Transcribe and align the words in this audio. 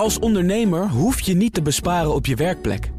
Als 0.00 0.18
ondernemer 0.18 0.88
hoef 0.88 1.20
je 1.20 1.34
niet 1.34 1.54
te 1.54 1.62
besparen 1.62 2.14
op 2.14 2.26
je 2.26 2.34
werkplek. 2.34 2.90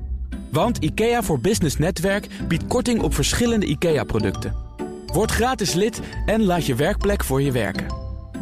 Want 0.51 0.77
IKEA 0.77 1.23
voor 1.23 1.39
Business 1.39 1.77
Netwerk 1.77 2.27
biedt 2.47 2.67
korting 2.67 3.01
op 3.01 3.13
verschillende 3.13 3.65
IKEA-producten. 3.65 4.55
Word 5.05 5.31
gratis 5.31 5.73
lid 5.73 6.01
en 6.25 6.43
laat 6.43 6.65
je 6.65 6.75
werkplek 6.75 7.23
voor 7.23 7.41
je 7.41 7.51
werken. 7.51 7.85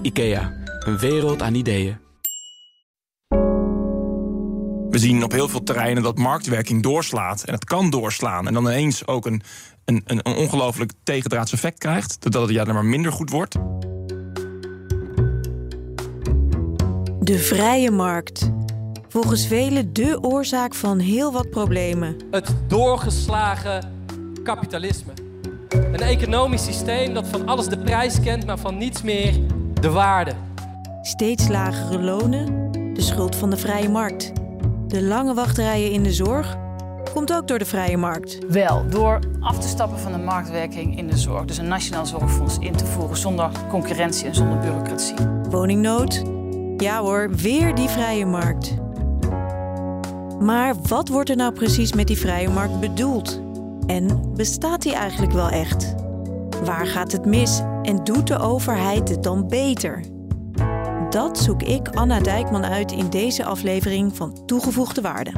IKEA, 0.02 0.54
een 0.80 0.98
wereld 0.98 1.42
aan 1.42 1.54
ideeën. 1.54 1.98
We 4.90 4.98
zien 4.98 5.24
op 5.24 5.32
heel 5.32 5.50
veel 5.50 5.64
terreinen 5.64 6.04
dat 6.04 6.18
marktwerking 6.18 6.84
doorslaat. 6.84 7.44
En 7.44 7.54
het 7.54 7.66
kan 7.66 7.90
doorslaan. 7.90 8.48
En 8.48 8.54
dan 8.54 8.64
ineens 8.64 9.08
ook 9.08 9.26
een, 9.26 9.42
een, 9.86 10.02
een 10.06 10.26
ongelooflijk 10.26 10.92
tegendraads 11.04 11.52
effect 11.52 11.78
krijgt. 11.78 12.22
Doordat 12.22 12.42
het 12.42 12.52
ja, 12.52 12.74
maar 12.74 12.86
minder 12.86 13.12
goed 13.12 13.30
wordt. 13.30 13.56
De 17.30 17.40
vrije 17.40 17.92
markt. 17.92 18.52
Volgens 19.08 19.48
velen 19.48 19.94
de 19.94 20.18
oorzaak 20.22 20.74
van 20.74 21.00
heel 21.00 21.32
wat 21.32 21.50
problemen. 21.50 22.16
Het 22.32 22.56
doorgeslagen 22.68 23.84
kapitalisme. 24.44 25.12
Een 25.70 26.02
economisch 26.02 26.64
systeem 26.64 27.14
dat 27.14 27.28
van 27.28 27.48
alles 27.48 27.68
de 27.68 27.78
prijs 27.78 28.20
kent, 28.20 28.46
maar 28.46 28.58
van 28.58 28.78
niets 28.78 29.02
meer 29.02 29.40
de 29.82 29.90
waarde. 29.90 30.32
Steeds 31.02 31.48
lagere 31.48 32.02
lonen, 32.02 32.72
de 32.72 33.02
schuld 33.02 33.36
van 33.36 33.50
de 33.50 33.58
vrije 33.58 33.90
markt. 33.90 34.32
De 34.88 35.02
lange 35.02 35.34
wachtrijen 35.34 35.92
in 35.92 36.04
de 36.04 36.14
zorg 36.14 36.58
komt 37.14 37.34
ook 37.34 37.48
door 37.48 37.60
de 37.60 37.66
vrije 37.66 37.98
markt. 37.98 38.38
Wel, 38.48 38.90
door 38.90 39.20
af 39.40 39.60
te 39.60 39.68
stappen 39.68 40.00
van 40.00 40.12
de 40.12 40.18
marktwerking 40.18 40.98
in 40.98 41.08
de 41.08 41.18
zorg. 41.18 41.46
Dus 41.46 41.58
een 41.58 41.68
nationaal 41.68 42.06
zorgfonds 42.06 42.58
in 42.60 42.76
te 42.76 42.86
voeren 42.86 43.18
zonder 43.18 43.52
concurrentie 43.70 44.26
en 44.28 44.36
zonder 44.36 44.60
bureaucratie. 44.60 45.16
Woningnood? 45.50 46.38
Ja 46.80 47.02
hoor, 47.02 47.30
weer 47.30 47.76
die 47.76 47.88
vrije 47.88 48.26
markt. 48.26 48.76
Maar 50.40 50.76
wat 50.88 51.08
wordt 51.08 51.30
er 51.30 51.36
nou 51.36 51.54
precies 51.54 51.94
met 51.94 52.08
die 52.08 52.18
vrije 52.18 52.50
markt 52.50 52.80
bedoeld? 52.80 53.42
En 53.86 54.34
bestaat 54.36 54.82
die 54.82 54.94
eigenlijk 54.94 55.32
wel 55.32 55.50
echt? 55.50 55.96
Waar 56.64 56.88
gaat 56.88 57.12
het 57.12 57.26
mis 57.26 57.62
en 57.82 58.04
doet 58.04 58.28
de 58.28 58.38
overheid 58.38 59.10
het 59.10 59.24
dan 59.24 59.48
beter? 59.48 60.04
Dat 61.10 61.38
zoek 61.38 61.62
ik 61.62 61.88
Anna 61.88 62.20
Dijkman 62.20 62.66
uit 62.66 62.92
in 62.92 63.10
deze 63.10 63.46
aflevering 63.46 64.16
van 64.16 64.46
Toegevoegde 64.46 65.02
Waarde. 65.02 65.32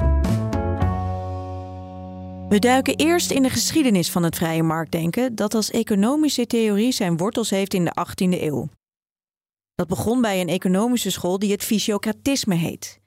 We 2.49 2.59
duiken 2.59 2.95
eerst 2.95 3.31
in 3.31 3.43
de 3.43 3.49
geschiedenis 3.49 4.11
van 4.11 4.23
het 4.23 4.35
vrije 4.35 4.63
marktdenken, 4.63 5.35
dat 5.35 5.53
als 5.53 5.71
economische 5.71 6.47
theorie 6.47 6.91
zijn 6.91 7.17
wortels 7.17 7.49
heeft 7.49 7.73
in 7.73 7.85
de 7.85 7.91
18e 7.99 8.41
eeuw. 8.41 8.69
Dat 9.81 9.89
begon 9.89 10.21
bij 10.21 10.41
een 10.41 10.47
economische 10.47 11.11
school 11.11 11.39
die 11.39 11.51
het 11.51 11.63
fysiocratisme 11.63 12.55
heet. 12.55 12.99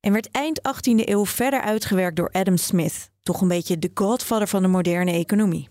En 0.00 0.12
werd 0.12 0.30
eind 0.30 0.60
18e 0.60 1.08
eeuw 1.08 1.26
verder 1.26 1.60
uitgewerkt 1.60 2.16
door 2.16 2.30
Adam 2.30 2.56
Smith, 2.56 3.10
toch 3.22 3.40
een 3.40 3.48
beetje 3.48 3.78
de 3.78 3.90
godfather 3.94 4.48
van 4.48 4.62
de 4.62 4.68
moderne 4.68 5.12
economie. 5.12 5.68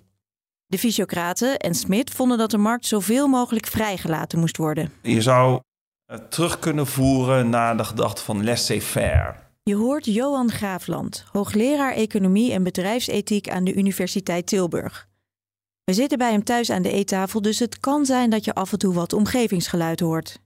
De 0.65 0.77
fysiocraten 0.77 1.57
en 1.57 1.75
Smith 1.75 2.09
vonden 2.09 2.37
dat 2.37 2.51
de 2.51 2.57
markt 2.57 2.85
zoveel 2.85 3.27
mogelijk 3.27 3.65
vrijgelaten 3.65 4.39
moest 4.39 4.57
worden. 4.57 4.91
Je 5.01 5.21
zou 5.21 5.59
het 6.05 6.31
terug 6.31 6.59
kunnen 6.59 6.87
voeren 6.87 7.49
naar 7.49 7.77
de 7.77 7.83
gedachte 7.83 8.23
van 8.23 8.43
laissez-faire. 8.43 9.35
Je 9.63 9.75
hoort 9.75 10.05
Johan 10.05 10.51
Graafland, 10.51 11.25
hoogleraar 11.31 11.93
economie 11.93 12.51
en 12.51 12.63
bedrijfsethiek 12.63 13.49
aan 13.49 13.63
de 13.63 13.73
Universiteit 13.73 14.47
Tilburg. 14.47 15.07
We 15.83 15.93
zitten 15.93 16.17
bij 16.17 16.31
hem 16.31 16.43
thuis 16.43 16.69
aan 16.69 16.81
de 16.81 16.91
eettafel, 16.91 17.41
dus 17.41 17.59
het 17.59 17.79
kan 17.79 18.05
zijn 18.05 18.29
dat 18.29 18.45
je 18.45 18.53
af 18.53 18.71
en 18.71 18.77
toe 18.77 18.93
wat 18.93 19.13
omgevingsgeluid 19.13 19.99
hoort. 19.99 20.39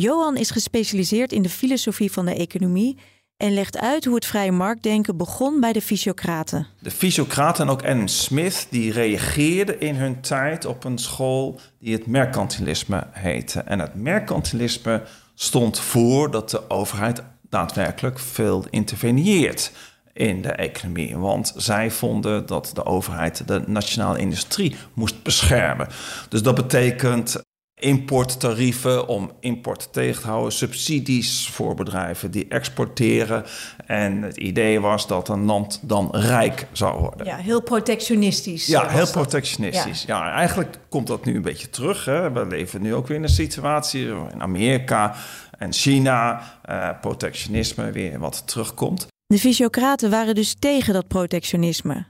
Johan 0.00 0.36
is 0.36 0.50
gespecialiseerd 0.50 1.32
in 1.32 1.42
de 1.42 1.48
filosofie 1.48 2.12
van 2.12 2.24
de 2.24 2.34
economie 2.34 2.98
en 3.36 3.54
legt 3.54 3.78
uit 3.78 4.04
hoe 4.04 4.14
het 4.14 4.26
vrije 4.26 4.52
marktdenken 4.52 5.16
begon 5.16 5.60
bij 5.60 5.72
de 5.72 5.80
fysiocraten. 5.80 6.66
De 6.80 6.90
fysiocraten 6.90 7.64
en 7.64 7.70
ook 7.70 7.84
Adam 7.84 8.08
Smith 8.08 8.66
die 8.70 8.92
reageerden 8.92 9.80
in 9.80 9.94
hun 9.94 10.20
tijd 10.20 10.64
op 10.64 10.84
een 10.84 10.98
school 10.98 11.60
die 11.78 11.92
het 11.92 12.06
mercantilisme 12.06 13.06
heette. 13.10 13.60
En 13.60 13.78
het 13.78 13.94
mercantilisme 13.94 15.02
stond 15.34 15.80
voor 15.80 16.30
dat 16.30 16.50
de 16.50 16.70
overheid 16.70 17.22
daadwerkelijk 17.48 18.18
veel 18.18 18.64
interveneert 18.70 19.72
in 20.12 20.42
de 20.42 20.52
economie. 20.52 21.16
Want 21.16 21.52
zij 21.56 21.90
vonden 21.90 22.46
dat 22.46 22.70
de 22.74 22.84
overheid 22.84 23.48
de 23.48 23.62
nationale 23.66 24.18
industrie 24.18 24.76
moest 24.94 25.22
beschermen. 25.22 25.88
Dus 26.28 26.42
dat 26.42 26.54
betekent 26.54 27.42
importtarieven 27.84 29.08
om 29.08 29.30
import 29.40 29.92
tegen 29.92 30.22
te 30.22 30.28
houden, 30.28 30.52
subsidies 30.52 31.48
voor 31.48 31.74
bedrijven 31.74 32.30
die 32.30 32.48
exporteren. 32.48 33.44
En 33.86 34.22
het 34.22 34.36
idee 34.36 34.80
was 34.80 35.06
dat 35.06 35.28
een 35.28 35.44
land 35.44 35.80
dan 35.82 36.08
rijk 36.12 36.66
zou 36.72 37.00
worden. 37.00 37.26
Ja, 37.26 37.36
heel 37.36 37.62
protectionistisch. 37.62 38.66
Ja, 38.66 38.88
heel 38.88 39.10
protectionistisch. 39.10 40.04
Ja. 40.06 40.32
eigenlijk 40.32 40.78
komt 40.88 41.06
dat 41.06 41.24
nu 41.24 41.34
een 41.36 41.42
beetje 41.42 41.70
terug. 41.70 42.04
Hè. 42.04 42.32
We 42.32 42.46
leven 42.46 42.82
nu 42.82 42.94
ook 42.94 43.06
weer 43.06 43.16
in 43.16 43.22
een 43.22 43.28
situatie 43.28 44.06
in 44.06 44.42
Amerika 44.42 45.14
en 45.58 45.72
China 45.72 46.42
uh, 46.70 46.88
protectionisme 47.00 47.90
weer 47.90 48.18
wat 48.18 48.42
terugkomt. 48.46 49.06
De 49.26 49.38
fysiocraten 49.38 50.10
waren 50.10 50.34
dus 50.34 50.54
tegen 50.58 50.94
dat 50.94 51.08
protectionisme. 51.08 52.06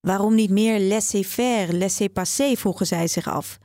Waarom 0.00 0.34
niet 0.34 0.50
meer 0.50 0.80
laissez-faire, 0.80 1.76
laissez-passer, 1.76 2.56
vroegen 2.56 2.86
zij 2.86 3.06
zich 3.06 3.28
af. 3.28 3.58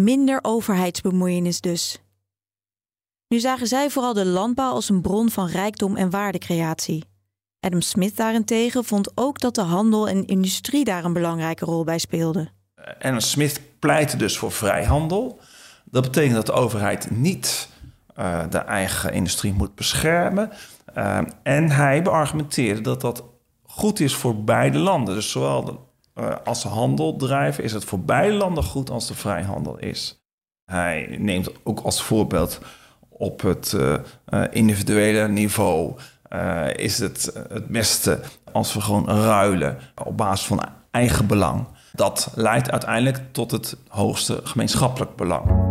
Minder 0.00 0.38
overheidsbemoeienis 0.42 1.60
dus. 1.60 1.98
Nu 3.28 3.38
zagen 3.38 3.66
zij 3.66 3.90
vooral 3.90 4.12
de 4.12 4.26
landbouw 4.26 4.72
als 4.72 4.88
een 4.88 5.00
bron 5.00 5.30
van 5.30 5.46
rijkdom 5.46 5.96
en 5.96 6.10
waardecreatie. 6.10 7.04
Adam 7.60 7.80
Smith 7.80 8.16
daarentegen 8.16 8.84
vond 8.84 9.12
ook 9.14 9.40
dat 9.40 9.54
de 9.54 9.60
handel 9.60 10.08
en 10.08 10.26
industrie 10.26 10.84
daar 10.84 11.04
een 11.04 11.12
belangrijke 11.12 11.64
rol 11.64 11.84
bij 11.84 11.98
speelden. 11.98 12.50
Adam 12.98 13.20
Smith 13.20 13.60
pleitte 13.78 14.16
dus 14.16 14.38
voor 14.38 14.52
vrijhandel. 14.52 15.40
Dat 15.84 16.02
betekent 16.02 16.34
dat 16.34 16.46
de 16.46 16.52
overheid 16.52 17.10
niet 17.10 17.68
uh, 18.18 18.42
de 18.50 18.58
eigen 18.58 19.12
industrie 19.12 19.52
moet 19.52 19.74
beschermen. 19.74 20.50
Uh, 20.96 21.20
en 21.42 21.70
hij 21.70 22.02
beargumenteerde 22.02 22.80
dat 22.80 23.00
dat 23.00 23.24
goed 23.62 24.00
is 24.00 24.14
voor 24.14 24.44
beide 24.44 24.78
landen. 24.78 25.14
Dus 25.14 25.30
zowel 25.30 25.64
de 25.64 25.74
uh, 26.14 26.34
als 26.44 26.60
ze 26.60 26.68
handel 26.68 27.16
drijven, 27.16 27.64
is 27.64 27.72
het 27.72 27.84
voor 27.84 28.00
beide 28.00 28.36
landen 28.36 28.64
goed 28.64 28.90
als 28.90 29.06
de 29.06 29.14
vrijhandel 29.14 29.78
is. 29.78 30.24
Hij 30.64 31.16
neemt 31.18 31.50
ook 31.64 31.80
als 31.80 32.02
voorbeeld 32.02 32.60
op 33.08 33.40
het 33.40 33.72
uh, 33.72 33.94
individuele 34.50 35.28
niveau. 35.28 35.94
is 36.72 36.98
het 36.98 37.32
het 37.48 37.66
beste 37.66 38.20
als 38.52 38.74
we 38.74 38.80
gewoon 38.80 39.08
ruilen 39.08 39.78
op 40.04 40.16
basis 40.16 40.46
van 40.46 40.60
eigen 40.90 41.26
belang. 41.26 41.66
Dat 41.92 42.32
leidt 42.34 42.70
uiteindelijk 42.70 43.22
tot 43.32 43.50
het 43.50 43.76
hoogste 43.88 44.40
gemeenschappelijk 44.44 45.16
belang. 45.16 45.69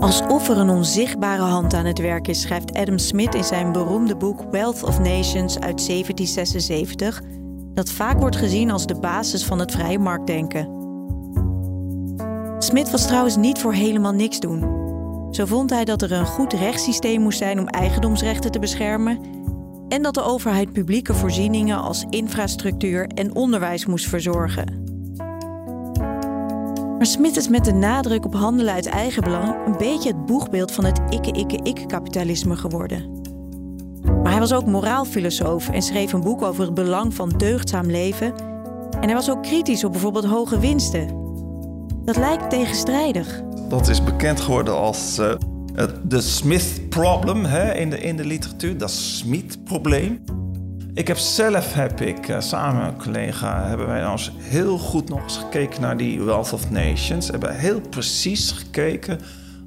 Alsof 0.00 0.48
er 0.48 0.58
een 0.58 0.70
onzichtbare 0.70 1.42
hand 1.42 1.74
aan 1.74 1.84
het 1.84 1.98
werk 1.98 2.28
is, 2.28 2.40
schrijft 2.40 2.74
Adam 2.74 2.98
Smith 2.98 3.34
in 3.34 3.44
zijn 3.44 3.72
beroemde 3.72 4.16
boek 4.16 4.44
Wealth 4.50 4.82
of 4.82 4.98
Nations 4.98 5.54
uit 5.54 5.86
1776, 5.86 7.20
dat 7.74 7.90
vaak 7.90 8.18
wordt 8.20 8.36
gezien 8.36 8.70
als 8.70 8.86
de 8.86 8.94
basis 8.94 9.44
van 9.44 9.58
het 9.58 9.72
vrije 9.72 9.98
marktdenken. 9.98 10.68
Smith 12.58 12.90
was 12.90 13.06
trouwens 13.06 13.36
niet 13.36 13.58
voor 13.58 13.72
helemaal 13.72 14.12
niks 14.12 14.40
doen. 14.40 14.78
Zo 15.30 15.44
vond 15.44 15.70
hij 15.70 15.84
dat 15.84 16.02
er 16.02 16.12
een 16.12 16.26
goed 16.26 16.52
rechtssysteem 16.52 17.20
moest 17.20 17.38
zijn 17.38 17.58
om 17.58 17.66
eigendomsrechten 17.66 18.50
te 18.50 18.58
beschermen 18.58 19.20
en 19.88 20.02
dat 20.02 20.14
de 20.14 20.22
overheid 20.22 20.72
publieke 20.72 21.14
voorzieningen 21.14 21.80
als 21.80 22.04
infrastructuur 22.10 23.06
en 23.06 23.34
onderwijs 23.34 23.86
moest 23.86 24.08
verzorgen. 24.08 24.79
Maar 27.00 27.08
Smit 27.08 27.36
is 27.36 27.48
met 27.48 27.64
de 27.64 27.72
nadruk 27.72 28.24
op 28.24 28.34
handelen 28.34 28.74
uit 28.74 28.86
eigen 28.86 29.22
belang 29.22 29.66
een 29.66 29.76
beetje 29.76 30.08
het 30.08 30.26
boegbeeld 30.26 30.72
van 30.72 30.84
het 30.84 31.00
ikke-ikke-ik-kapitalisme 31.08 32.56
geworden. 32.56 33.20
Maar 34.22 34.30
hij 34.30 34.40
was 34.40 34.52
ook 34.52 34.66
moraalfilosoof 34.66 35.68
en 35.68 35.82
schreef 35.82 36.12
een 36.12 36.20
boek 36.20 36.42
over 36.42 36.64
het 36.64 36.74
belang 36.74 37.14
van 37.14 37.28
deugdzaam 37.28 37.90
leven. 37.90 38.34
En 38.90 39.02
hij 39.02 39.14
was 39.14 39.30
ook 39.30 39.42
kritisch 39.42 39.84
op 39.84 39.92
bijvoorbeeld 39.92 40.24
hoge 40.24 40.58
winsten. 40.58 41.08
Dat 42.04 42.16
lijkt 42.16 42.50
tegenstrijdig. 42.50 43.42
Dat 43.68 43.88
is 43.88 44.04
bekend 44.04 44.40
geworden 44.40 44.76
als 44.76 45.18
uh, 45.18 45.32
de 46.02 46.20
Smith 46.20 46.88
problem 46.88 47.44
hè, 47.44 47.74
in, 47.74 47.90
de, 47.90 48.00
in 48.00 48.16
de 48.16 48.24
literatuur, 48.24 48.78
dat 48.78 48.90
Smith-probleem. 48.90 50.24
Ik 50.94 51.08
heb 51.08 51.16
zelf, 51.16 51.72
heb 51.74 52.00
ik, 52.00 52.28
uh, 52.28 52.40
samen 52.40 52.82
met 52.82 52.92
een 52.92 53.02
collega, 53.02 53.66
hebben 53.66 53.86
wij 53.86 54.04
eens 54.10 54.32
heel 54.38 54.78
goed 54.78 55.08
nog 55.08 55.22
eens 55.22 55.36
gekeken 55.36 55.80
naar 55.80 55.96
die 55.96 56.22
Wealth 56.22 56.52
of 56.52 56.70
Nations. 56.70 57.28
Hebben 57.28 57.56
heel 57.56 57.80
precies 57.80 58.50
gekeken 58.50 59.20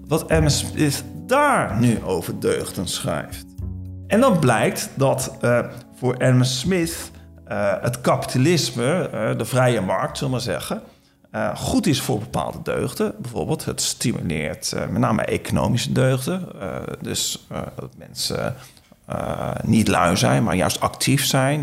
wat 0.08 0.30
Smith 0.50 1.04
daar 1.26 1.80
nu 1.80 2.04
over 2.04 2.40
deugden 2.40 2.88
schrijft. 2.88 3.46
En 4.08 4.20
dan 4.20 4.40
blijkt 4.40 4.90
dat 4.96 5.38
uh, 5.42 5.60
voor 5.96 6.14
Adam 6.14 6.44
Smith 6.44 7.12
uh, 7.48 7.74
het 7.82 8.02
kapitalisme, 8.02 9.10
de 9.38 9.46
vrije 9.46 9.82
markt, 9.82 10.18
zullen 10.18 10.34
we 10.34 10.46
maar 10.46 10.62
zeggen, 10.62 10.82
goed 11.56 11.88
is 11.88 12.02
voor 12.02 12.20
bepaalde 12.20 12.60
deugden. 12.64 13.16
Bijvoorbeeld, 13.20 13.66
het 13.66 13.82
stimuleert 13.82 14.74
met 14.90 14.98
name 14.98 15.22
economische 15.22 15.92
deugden. 15.92 16.48
Dus 17.02 17.48
dat 17.76 17.90
mensen 17.98 18.56
niet 19.64 19.88
lui 19.88 20.18
zijn, 20.18 20.44
maar 20.44 20.56
juist 20.56 20.80
actief 20.80 21.26
zijn. 21.26 21.58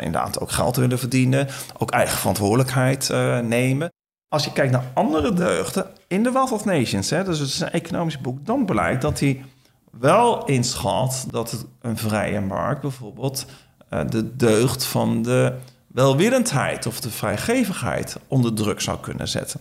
inderdaad 0.00 0.40
ook 0.40 0.50
geld 0.50 0.76
willen 0.76 0.98
verdienen. 0.98 1.48
Ook 1.78 1.90
eigen 1.90 2.18
verantwoordelijkheid 2.18 3.08
nemen. 3.42 3.92
Als 4.28 4.44
je 4.44 4.52
kijkt 4.52 4.72
naar 4.72 4.84
andere 4.94 5.32
deugden 5.32 5.86
in 6.06 6.22
de 6.22 6.30
Wealth 6.30 6.52
of 6.52 6.64
Nations, 6.64 7.10
hè, 7.10 7.24
dus 7.24 7.38
het 7.38 7.48
is 7.48 7.60
een 7.60 7.70
economisch 7.70 8.20
boek, 8.20 8.46
dan 8.46 8.64
blijkt 8.66 9.02
dat 9.02 9.20
hij 9.20 9.44
wel 9.90 10.44
inschat 10.44 11.26
dat 11.30 11.50
het 11.50 11.64
een 11.80 11.96
vrije 11.96 12.40
markt 12.40 12.80
bijvoorbeeld 12.80 13.46
de 13.88 14.36
deugd 14.36 14.84
van 14.84 15.22
de 15.22 15.54
welwillendheid 15.86 16.86
of 16.86 17.00
de 17.00 17.10
vrijgevigheid 17.10 18.16
onder 18.26 18.54
druk 18.54 18.80
zou 18.80 18.98
kunnen 19.00 19.28
zetten. 19.28 19.60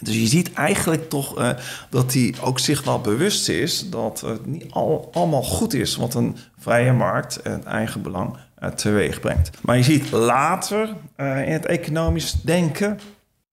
Dus 0.00 0.14
je 0.14 0.26
ziet 0.26 0.52
eigenlijk 0.52 1.08
toch 1.08 1.38
uh, 1.38 1.50
dat 1.90 2.12
hij 2.12 2.34
ook 2.40 2.58
zich 2.58 2.84
wel 2.84 3.00
bewust 3.00 3.48
is 3.48 3.90
dat 3.90 4.20
het 4.20 4.46
niet 4.46 4.66
al, 4.70 5.08
allemaal 5.12 5.42
goed 5.42 5.74
is 5.74 5.96
wat 5.96 6.14
een 6.14 6.36
vrije 6.58 6.92
markt 6.92 7.42
en 7.42 7.64
eigen 7.64 8.02
belang 8.02 8.36
uh, 8.62 8.68
teweeg 8.68 9.20
brengt. 9.20 9.50
Maar 9.62 9.76
je 9.76 9.82
ziet 9.82 10.10
later 10.10 10.94
uh, 11.16 11.46
in 11.46 11.52
het 11.52 11.66
economisch 11.66 12.32
denken, 12.32 12.98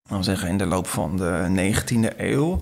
dan 0.09 0.23
zeggen 0.23 0.47
in 0.47 0.57
de 0.57 0.65
loop 0.65 0.87
van 0.87 1.17
de 1.17 1.73
19e 1.73 2.17
eeuw, 2.17 2.61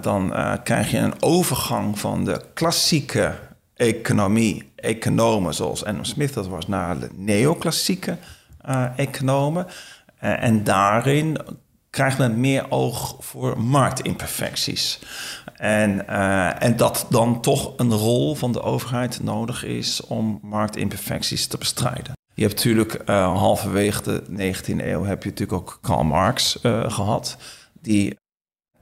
dan 0.00 0.32
krijg 0.62 0.90
je 0.90 0.98
een 0.98 1.22
overgang 1.22 1.98
van 1.98 2.24
de 2.24 2.40
klassieke 2.54 3.34
economie, 3.74 4.72
economen 4.76 5.54
zoals 5.54 5.84
Adam 5.84 6.04
Smith 6.04 6.34
dat 6.34 6.46
was, 6.46 6.66
naar 6.66 6.98
de 6.98 7.08
neoclassieke 7.16 8.16
economen. 8.96 9.66
En 10.18 10.64
daarin 10.64 11.38
krijgt 11.94 12.18
men 12.18 12.40
meer 12.40 12.70
oog 12.70 13.16
voor 13.18 13.60
marktimperfecties. 13.60 14.98
En, 15.56 16.04
uh, 16.08 16.62
en 16.62 16.76
dat 16.76 17.06
dan 17.10 17.40
toch 17.40 17.72
een 17.76 17.92
rol 17.92 18.34
van 18.34 18.52
de 18.52 18.62
overheid 18.62 19.22
nodig 19.22 19.64
is 19.64 20.00
om 20.00 20.38
marktimperfecties 20.42 21.46
te 21.46 21.58
bestrijden. 21.58 22.12
Je 22.34 22.42
hebt 22.42 22.54
natuurlijk 22.54 23.02
uh, 23.06 23.38
halverwege 23.38 24.02
de 24.02 24.22
19e 24.28 24.84
eeuw 24.84 25.04
heb 25.04 25.22
je 25.22 25.28
natuurlijk 25.28 25.60
ook 25.60 25.78
Karl 25.82 26.04
Marx 26.04 26.58
uh, 26.62 26.90
gehad, 26.90 27.36
die 27.80 28.18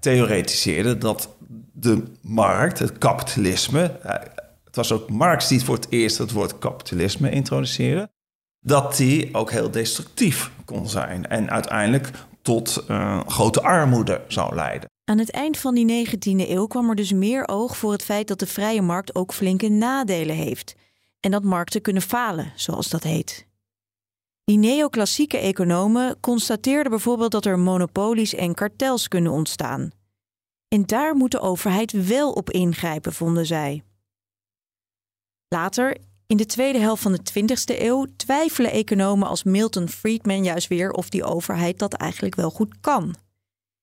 theoretiseerde 0.01 0.99
dat 0.99 1.29
de 1.73 2.03
markt, 2.21 2.79
het 2.79 2.99
kapitalisme, 2.99 3.99
het 4.65 4.77
was 4.77 4.93
ook 4.93 5.11
Marx 5.11 5.49
die 5.49 5.65
voor 5.65 5.75
het 5.75 5.87
eerst 5.91 6.19
het 6.19 6.33
woord 6.33 6.59
kapitalisme 6.59 7.31
introduceerde, 7.31 8.11
dat 8.61 8.97
die 8.97 9.35
ook 9.35 9.51
heel 9.51 9.71
destructief 9.71 10.51
kon 10.65 10.89
zijn 10.89 11.29
en 11.29 11.51
uiteindelijk 11.51 12.11
tot 12.43 12.85
uh, 12.89 13.21
grote 13.27 13.63
armoede 13.63 14.25
zou 14.29 14.55
leiden. 14.55 14.91
Aan 15.05 15.19
het 15.19 15.31
eind 15.31 15.59
van 15.59 15.75
die 15.75 16.07
19e 16.07 16.49
eeuw 16.49 16.67
kwam 16.67 16.89
er 16.89 16.95
dus 16.95 17.13
meer 17.13 17.49
oog 17.49 17.77
voor 17.77 17.93
het 17.93 18.05
feit 18.05 18.29
dat 18.29 18.39
de 18.39 18.47
vrije 18.47 18.83
markt 18.83 19.15
ook 19.15 19.33
flinke 19.33 19.69
nadelen 19.69 20.37
heeft 20.37 20.75
en 21.21 21.31
dat 21.31 21.45
markten 21.45 21.83
kunnen 21.83 22.03
falen, 22.03 22.53
zoals 22.57 22.89
dat 22.89 23.03
heet. 23.03 23.47
Die 24.45 24.59
neoclassieke 24.59 25.39
economen 25.39 26.21
constateerden 26.21 26.91
bijvoorbeeld 26.91 27.31
dat 27.31 27.45
er 27.45 27.59
monopolies 27.59 28.35
en 28.35 28.55
kartels 28.55 29.09
kunnen 29.09 29.33
ontstaan. 29.33 29.91
En 30.69 30.87
daar 30.87 31.15
moet 31.15 31.31
de 31.31 31.41
overheid 31.41 32.07
wel 32.07 32.33
op 32.33 32.51
ingrijpen, 32.51 33.13
vonden 33.13 33.47
zij. 33.47 33.83
Later, 35.49 35.97
in 36.33 36.39
de 36.39 36.47
tweede 36.47 36.79
helft 36.79 37.03
van 37.03 37.13
de 37.13 37.21
20e 37.41 37.81
eeuw, 37.81 38.07
twijfelen 38.17 38.71
economen 38.71 39.29
als 39.29 39.43
Milton 39.43 39.89
Friedman 39.89 40.45
juist 40.45 40.69
weer 40.69 40.91
of 40.91 41.09
die 41.09 41.25
overheid 41.25 41.79
dat 41.79 41.93
eigenlijk 41.93 42.35
wel 42.35 42.51
goed 42.51 42.75
kan. 42.81 43.15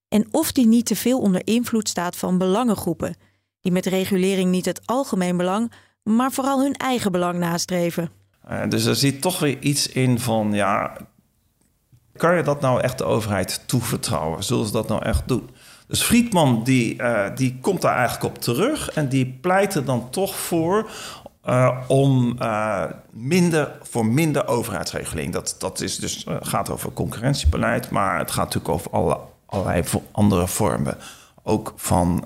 En 0.07 0.27
of 0.31 0.51
die 0.51 0.67
niet 0.67 0.85
te 0.85 0.95
veel 0.95 1.19
onder 1.19 1.41
invloed 1.43 1.89
staat 1.89 2.15
van 2.15 2.37
belangengroepen, 2.37 3.15
die 3.61 3.71
met 3.71 3.85
regulering 3.85 4.51
niet 4.51 4.65
het 4.65 4.81
algemeen 4.85 5.37
belang, 5.37 5.71
maar 6.03 6.31
vooral 6.31 6.61
hun 6.61 6.73
eigen 6.73 7.11
belang 7.11 7.39
nastreven. 7.39 8.11
Uh, 8.51 8.67
dus 8.69 8.85
er 8.85 8.95
zit 8.95 9.21
toch 9.21 9.39
weer 9.39 9.59
iets 9.59 9.87
in 9.87 10.19
van, 10.19 10.53
ja, 10.53 10.97
kan 12.15 12.35
je 12.35 12.43
dat 12.43 12.61
nou 12.61 12.81
echt 12.81 12.97
de 12.97 13.03
overheid 13.03 13.63
toevertrouwen? 13.65 14.43
Zullen 14.43 14.65
ze 14.65 14.71
dat 14.71 14.87
nou 14.87 15.05
echt 15.05 15.27
doen? 15.27 15.49
Dus 15.89 16.01
Friedman 16.01 16.63
die, 16.63 17.01
uh, 17.01 17.25
die 17.35 17.57
komt 17.61 17.81
daar 17.81 17.95
eigenlijk 17.95 18.35
op 18.35 18.41
terug 18.41 18.89
en 18.89 19.09
die 19.09 19.25
pleit 19.41 19.75
er 19.75 19.85
dan 19.85 20.09
toch 20.09 20.35
voor 20.35 20.89
uh, 21.45 21.77
om 21.87 22.35
uh, 22.39 22.83
minder, 23.09 23.71
voor 23.81 24.05
minder 24.05 24.47
overheidsregeling. 24.47 25.33
Dat, 25.33 25.55
dat 25.59 25.81
is 25.81 25.97
dus, 25.97 26.25
uh, 26.25 26.35
gaat 26.41 26.69
over 26.69 26.91
concurrentiebeleid, 26.91 27.89
maar 27.89 28.19
het 28.19 28.31
gaat 28.31 28.45
natuurlijk 28.45 28.73
over 28.73 28.91
alle, 28.91 29.19
allerlei 29.45 29.83
andere 30.11 30.47
vormen, 30.47 30.97
ook 31.43 31.73
van 31.75 32.23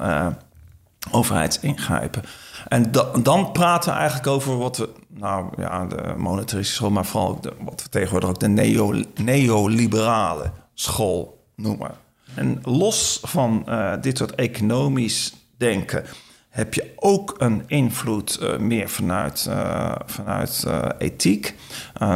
overheidsingrijpen. 1.12 2.24
En 2.68 2.92
da, 2.92 3.12
dan 3.24 3.52
praten 3.52 3.92
we 3.92 3.98
eigenlijk 3.98 4.28
over 4.28 4.58
wat 4.58 4.78
we, 4.78 4.90
nou 5.08 5.50
ja, 5.58 5.86
de 5.86 6.14
monetaristische 6.18 6.76
school, 6.76 6.90
maar 6.90 7.06
vooral 7.06 7.40
wat 7.60 7.84
we 7.84 7.90
tegenwoordig 7.90 8.30
ook 8.30 8.40
de 8.40 8.48
neo, 8.48 9.04
neoliberale 9.16 10.52
school 10.74 11.46
noemen. 11.56 11.92
En 12.36 12.60
los 12.64 13.20
van 13.24 13.66
dit 14.02 14.18
soort 14.18 14.36
economisch 14.36 15.34
denken 15.58 16.06
heb 16.54 16.74
je 16.74 16.92
ook 16.96 17.36
een 17.38 17.64
invloed 17.68 18.40
uh, 18.42 18.58
meer 18.58 18.90
vanuit, 18.90 19.46
uh, 19.50 19.96
vanuit 20.06 20.64
uh, 20.68 20.86
ethiek. 20.98 21.56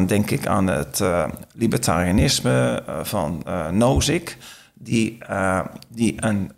denk 0.08 0.32
ik 0.32 0.48
aan 0.48 0.68
het 0.68 1.04
libertarianisme 1.54 2.84
van 3.04 3.44
Nozick, 3.72 4.38
die, 4.74 5.18
die 5.90 6.16
een 6.18 6.52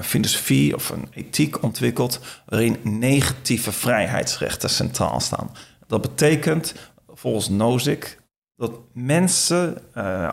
filosofie 0.00 0.74
of 0.74 0.90
een 0.90 1.08
ethiek 1.10 1.62
ontwikkelt 1.62 2.20
waarin 2.46 2.76
negatieve 2.82 3.72
vrijheidsrechten 3.72 4.70
centraal 4.70 5.20
staan. 5.20 5.50
Dat 5.86 6.00
betekent 6.00 6.74
volgens 7.06 7.48
Nozick 7.48 8.18
dat 8.56 8.72
mensen 8.92 9.82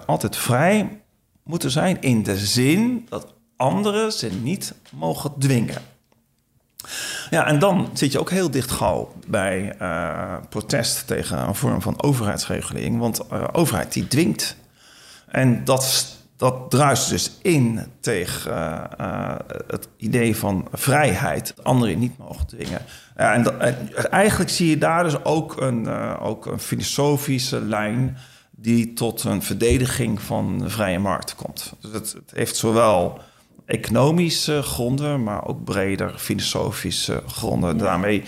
altijd 0.05 0.35
vrij 0.35 1.01
moeten 1.43 1.71
zijn 1.71 2.01
in 2.01 2.23
de 2.23 2.37
zin 2.37 3.05
dat 3.09 3.33
anderen 3.55 4.11
ze 4.11 4.29
niet 4.43 4.73
mogen 4.91 5.33
dwingen. 5.39 5.95
Ja, 7.29 7.47
en 7.47 7.59
dan 7.59 7.89
zit 7.93 8.11
je 8.11 8.19
ook 8.19 8.29
heel 8.29 8.51
dicht 8.51 8.71
gauw 8.71 9.13
bij 9.27 9.75
uh, 9.81 10.35
protest 10.49 11.07
tegen 11.07 11.47
een 11.47 11.55
vorm 11.55 11.81
van 11.81 12.03
overheidsregulering. 12.03 12.99
Want 12.99 13.21
uh, 13.33 13.43
overheid 13.51 13.93
die 13.93 14.07
dwingt. 14.07 14.55
En 15.27 15.63
dat, 15.63 16.15
dat 16.37 16.69
druist 16.69 17.09
dus 17.09 17.31
in 17.41 17.85
tegen 17.99 18.89
uh, 19.01 19.35
het 19.67 19.87
idee 19.97 20.35
van 20.35 20.67
vrijheid. 20.71 21.53
Anderen 21.63 21.99
niet 21.99 22.17
mogen 22.17 22.47
dwingen. 22.47 22.81
Ja, 23.17 23.33
en, 23.33 23.99
eigenlijk 24.09 24.49
zie 24.49 24.69
je 24.69 24.77
daar 24.77 25.03
dus 25.03 25.23
ook 25.23 25.61
een, 25.61 25.89
ook 26.19 26.45
een 26.45 26.59
filosofische 26.59 27.61
lijn 27.61 28.17
die 28.51 28.93
tot 28.93 29.23
een 29.23 29.43
verdediging 29.43 30.21
van 30.21 30.59
de 30.59 30.69
vrije 30.69 30.99
markt 30.99 31.35
komt. 31.35 31.73
Dus 31.81 31.91
het 31.93 32.31
heeft 32.33 32.55
zowel 32.55 33.19
economische 33.67 34.61
gronden, 34.61 35.23
maar 35.23 35.47
ook 35.47 35.63
breder 35.63 36.17
filosofische 36.17 37.23
gronden. 37.27 37.77
Daarmee 37.77 38.23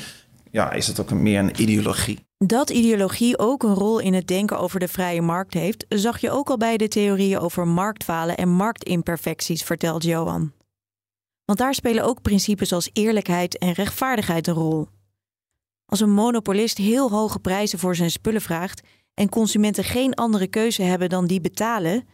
ja, 0.52 0.72
is 0.72 0.88
het 0.88 1.00
ook 1.00 1.12
meer 1.12 1.40
een 1.40 1.62
ideologie. 1.62 2.20
Dat 2.38 2.70
ideologie 2.70 3.38
ook 3.38 3.64
een 3.64 3.74
rol 3.74 4.00
in 4.00 4.14
het 4.14 4.28
denken 4.28 4.60
over 4.60 4.80
de 4.80 4.88
vrije 4.88 5.22
markt 5.22 5.54
heeft, 5.54 5.86
zag 5.90 6.22
je 6.22 6.32
ook 6.32 6.50
al 6.50 6.58
bij 6.58 6.78
de 6.78 6.88
theorieën 6.88 7.40
over 7.40 7.68
marktfalen 7.68 8.38
en 8.38 8.50
marktimperfecties, 8.50 9.64
vertelt 9.64 10.04
Johan. 10.04 10.52
Want 11.46 11.60
daar 11.60 11.74
spelen 11.74 12.04
ook 12.04 12.22
principes 12.22 12.74
als 12.74 12.90
eerlijkheid 12.94 13.58
en 13.58 13.72
rechtvaardigheid 13.72 14.48
een 14.48 14.54
rol. 14.54 14.88
Als 15.86 16.00
een 16.00 16.12
monopolist 16.12 16.78
heel 16.78 17.12
hoge 17.12 17.40
prijzen 17.40 17.80
voor 17.80 17.96
zijn 17.96 18.12
spullen 18.12 18.42
vraagt 18.42 18.82
en 19.14 19.30
consumenten 19.30 19.84
geen 19.84 20.14
andere 20.14 20.48
keuze 20.48 20.82
hebben 20.82 21.10
dan 21.10 21.28
die 21.28 21.42
betalen, 21.42 22.08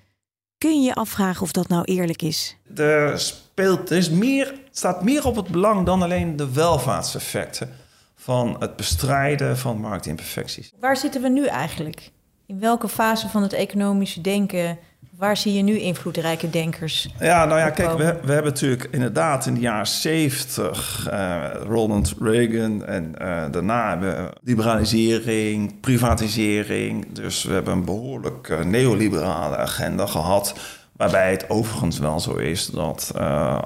kun 0.65 0.81
je 0.81 0.88
je 0.88 0.93
afvragen 0.93 1.41
of 1.41 1.51
dat 1.51 1.67
nou 1.67 1.84
eerlijk 1.84 2.22
is. 2.22 2.57
Er, 2.75 3.19
speelt, 3.19 3.89
er 3.89 3.98
is 3.98 4.10
meer, 4.10 4.53
staat 4.72 5.03
meer 5.03 5.25
op 5.25 5.36
het 5.36 5.48
belang 5.48 5.86
dan 5.86 6.01
alleen 6.01 6.36
de 6.36 6.53
welvaartseffecten 6.53 7.69
van 8.15 8.55
het 8.60 8.75
bestrijden 8.75 9.57
van 9.57 9.79
marktimperfecties. 9.79 10.72
Waar 10.79 10.98
zitten 10.98 11.22
we 11.22 11.29
nu 11.29 11.45
eigenlijk? 11.45 12.12
In 12.45 12.60
welke 12.60 12.89
fase 12.89 13.29
van 13.29 13.41
het 13.41 13.53
economische 13.53 14.22
denken 14.22 14.79
Waar 15.17 15.38
zie 15.38 15.53
je 15.53 15.62
nu 15.62 15.79
invloedrijke 15.79 16.50
denkers? 16.50 17.09
Ja, 17.19 17.45
nou 17.45 17.59
ja, 17.59 17.69
kijk, 17.69 17.97
we, 17.97 18.19
we 18.24 18.33
hebben 18.33 18.51
natuurlijk 18.51 18.88
inderdaad 18.91 19.45
in 19.45 19.53
de 19.53 19.59
jaren 19.59 19.88
70 19.88 21.07
uh, 21.07 21.45
eh, 21.45 21.62
Ronald 21.63 22.13
Reagan 22.19 22.85
en 22.85 23.15
uh, 23.21 23.43
daarna 23.51 23.89
hebben 23.89 24.15
we 24.15 24.33
liberalisering, 24.41 25.79
privatisering. 25.79 27.12
Dus 27.12 27.43
we 27.43 27.53
hebben 27.53 27.74
een 27.74 27.85
behoorlijk 27.85 28.50
uh, 28.50 28.63
neoliberale 28.63 29.57
agenda 29.57 30.05
gehad. 30.05 30.55
Waarbij 30.91 31.31
het 31.31 31.50
overigens 31.50 32.00
wel 32.00 32.19
zo 32.19 32.35
is 32.35 32.65
dat 32.65 33.12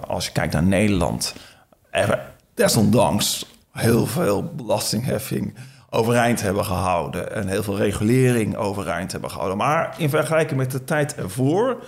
als 0.07 0.25
je 0.25 0.31
kijkt 0.31 0.53
naar 0.53 0.63
Nederland, 0.63 1.33
er 1.89 2.19
desondanks 2.53 3.45
heel 3.71 4.05
veel 4.05 4.43
belastingheffing 4.43 5.53
overeind 5.89 6.41
hebben 6.41 6.65
gehouden. 6.65 7.35
En 7.35 7.47
heel 7.47 7.63
veel 7.63 7.77
regulering 7.77 8.55
overeind 8.55 9.11
hebben 9.11 9.31
gehouden. 9.31 9.57
Maar 9.57 9.95
in 9.97 10.09
vergelijking 10.09 10.59
met 10.59 10.71
de 10.71 10.83
tijd 10.83 11.15
ervoor 11.15 11.83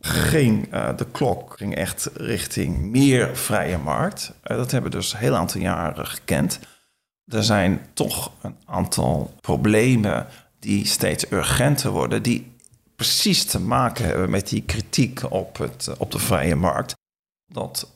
ging 0.00 0.74
uh, 0.74 0.96
de 0.96 1.06
klok 1.12 1.54
ging 1.56 1.74
echt 1.74 2.10
richting 2.14 2.78
meer 2.78 3.36
vrije 3.36 3.78
markt. 3.78 4.32
Uh, 4.44 4.56
dat 4.56 4.70
hebben 4.70 4.90
we 4.90 4.96
dus 4.96 5.12
een 5.12 5.18
heel 5.18 5.36
aantal 5.36 5.60
jaren 5.60 6.06
gekend. 6.06 6.58
Er 7.26 7.44
zijn 7.44 7.86
toch 7.92 8.32
een 8.42 8.56
aantal 8.66 9.34
problemen 9.40 10.26
die 10.58 10.86
steeds 10.86 11.30
urgenter 11.30 11.90
worden, 11.90 12.22
die 12.22 12.52
precies 12.96 13.44
te 13.44 13.60
maken 13.60 14.04
hebben 14.04 14.30
met 14.30 14.48
die 14.48 14.62
kritiek 14.62 15.20
op, 15.30 15.58
het, 15.58 15.88
op 15.98 16.10
de 16.10 16.18
vrije 16.18 16.54
markt. 16.54 16.94
Dat 17.46 17.92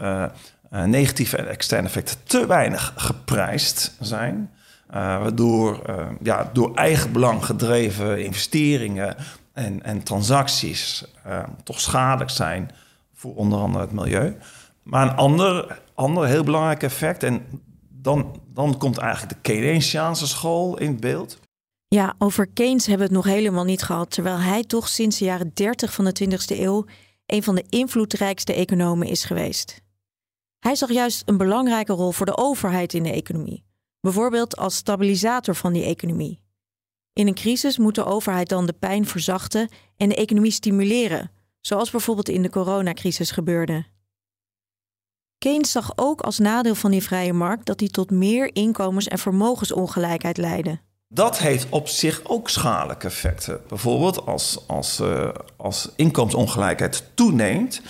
negatieve 0.71 1.37
en 1.37 1.49
externe 1.49 1.87
effecten 1.87 2.17
te 2.25 2.47
weinig 2.47 2.93
geprijsd 2.97 3.95
zijn. 4.01 4.51
Waardoor 4.89 5.83
ja, 6.23 6.51
door 6.53 6.75
eigen 6.75 7.13
belang 7.13 7.45
gedreven 7.45 8.25
investeringen 8.25 9.17
en, 9.57 9.83
en 9.83 10.03
transacties 10.03 11.05
uh, 11.27 11.43
toch 11.65 11.81
schadelijk 11.81 12.31
zijn 12.31 12.71
voor 13.15 13.35
onder 13.35 13.59
andere 13.59 13.85
het 13.85 13.93
milieu. 13.93 14.37
Maar 14.83 15.09
een 15.09 15.17
ander, 15.17 15.83
ander 15.95 16.27
heel 16.27 16.45
belangrijk 16.45 16.83
effect, 16.83 17.23
en 17.23 17.47
dan, 17.89 18.41
dan 18.53 18.79
komt 18.79 18.99
eigenlijk 18.99 19.33
de 19.33 19.41
Keynesiaanse 19.41 20.27
school 20.27 20.79
in 20.79 21.01
beeld. 21.01 21.39
Ja, 21.89 22.15
over 22.19 22.47
Keynes 22.47 22.87
hebben 22.87 23.09
we 23.09 23.15
het 23.15 23.25
nog 23.25 23.35
helemaal 23.35 23.65
niet 23.65 23.83
gehad, 23.83 24.11
terwijl 24.11 24.39
hij 24.39 24.63
toch 24.63 24.89
sinds 24.89 25.19
de 25.19 25.25
jaren 25.25 25.51
30 25.55 25.93
van 25.93 26.05
de 26.05 26.25
20e 26.25 26.59
eeuw 26.59 26.85
een 27.27 27.43
van 27.43 27.55
de 27.55 27.65
invloedrijkste 27.69 28.55
economen 28.55 29.07
is 29.07 29.25
geweest. 29.25 29.81
Hij 30.59 30.75
zag 30.75 30.93
juist 30.93 31.23
een 31.27 31.37
belangrijke 31.37 31.93
rol 31.93 32.13
voor 32.13 32.27
de 32.27 32.37
overheid 32.37 32.95
in 32.95 33.03
de 33.03 33.13
economie, 33.13 33.65
bijvoorbeeld 34.07 34.57
als 34.57 34.77
stabilisator 34.77 35.55
van 35.55 35.73
die 35.73 35.85
economie. 35.85 36.41
In 37.13 37.27
een 37.27 37.35
crisis 37.35 37.79
moet 37.79 37.95
de 37.95 38.05
overheid 38.05 38.49
dan 38.49 38.67
de 38.67 38.73
pijn 38.73 39.07
verzachten 39.07 39.69
en 39.97 40.09
de 40.09 40.15
economie 40.15 40.51
stimuleren, 40.51 41.31
zoals 41.61 41.91
bijvoorbeeld 41.91 42.29
in 42.29 42.43
de 42.43 42.51
coronacrisis 42.51 43.31
gebeurde. 43.31 43.85
Keynes 45.39 45.71
zag 45.71 45.93
ook 45.97 46.21
als 46.21 46.39
nadeel 46.39 46.75
van 46.75 46.91
die 46.91 47.03
vrije 47.03 47.33
markt 47.33 47.67
dat 47.67 47.79
die 47.79 47.91
tot 47.91 48.11
meer 48.11 48.55
inkomens- 48.55 49.09
en 49.09 49.19
vermogensongelijkheid 49.19 50.37
leidde. 50.37 50.79
Dat 51.09 51.39
heeft 51.39 51.67
op 51.71 51.89
zich 51.89 52.21
ook 52.25 52.49
schadelijke 52.49 53.07
effecten. 53.07 53.61
Bijvoorbeeld 53.69 54.27
als, 54.27 54.65
als, 54.67 55.01
uh, 55.01 55.29
als 55.57 55.91
inkomensongelijkheid 55.97 57.11
toeneemt, 57.15 57.83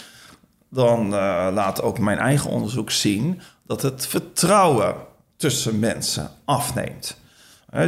dan 0.70 1.04
uh, 1.06 1.48
laat 1.52 1.82
ook 1.82 1.98
mijn 1.98 2.18
eigen 2.18 2.50
onderzoek 2.50 2.90
zien 2.90 3.40
dat 3.64 3.82
het 3.82 4.06
vertrouwen 4.06 5.14
tussen 5.36 5.78
mensen 5.78 6.30
afneemt 6.44 7.16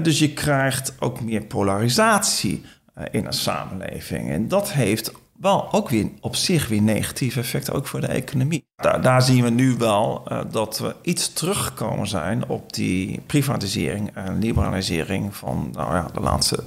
dus 0.02 0.18
je 0.18 0.32
krijgt 0.32 0.94
ook 0.98 1.20
meer 1.20 1.42
polarisatie 1.42 2.64
eh, 2.94 3.04
in 3.10 3.26
een 3.26 3.32
samenleving. 3.32 4.30
En 4.30 4.48
dat 4.48 4.72
heeft 4.72 5.12
wel 5.32 5.72
ook 5.72 5.88
weer 5.88 6.08
op 6.20 6.36
zich 6.36 6.68
weer 6.68 6.82
negatieve 6.82 7.40
effecten, 7.40 7.74
ook 7.74 7.86
voor 7.86 8.00
de 8.00 8.06
economie. 8.06 8.64
Daar, 8.76 9.02
daar 9.02 9.22
zien 9.22 9.44
we 9.44 9.50
nu 9.50 9.76
wel 9.76 10.24
uh, 10.28 10.40
dat 10.50 10.78
we 10.78 10.94
iets 11.02 11.32
teruggekomen 11.32 12.06
zijn 12.06 12.48
op 12.48 12.72
die 12.72 13.20
privatisering 13.26 14.10
en 14.14 14.38
liberalisering 14.38 15.36
van 15.36 15.68
nou 15.72 15.94
ja, 15.94 16.08
de 16.14 16.20
laatste 16.20 16.64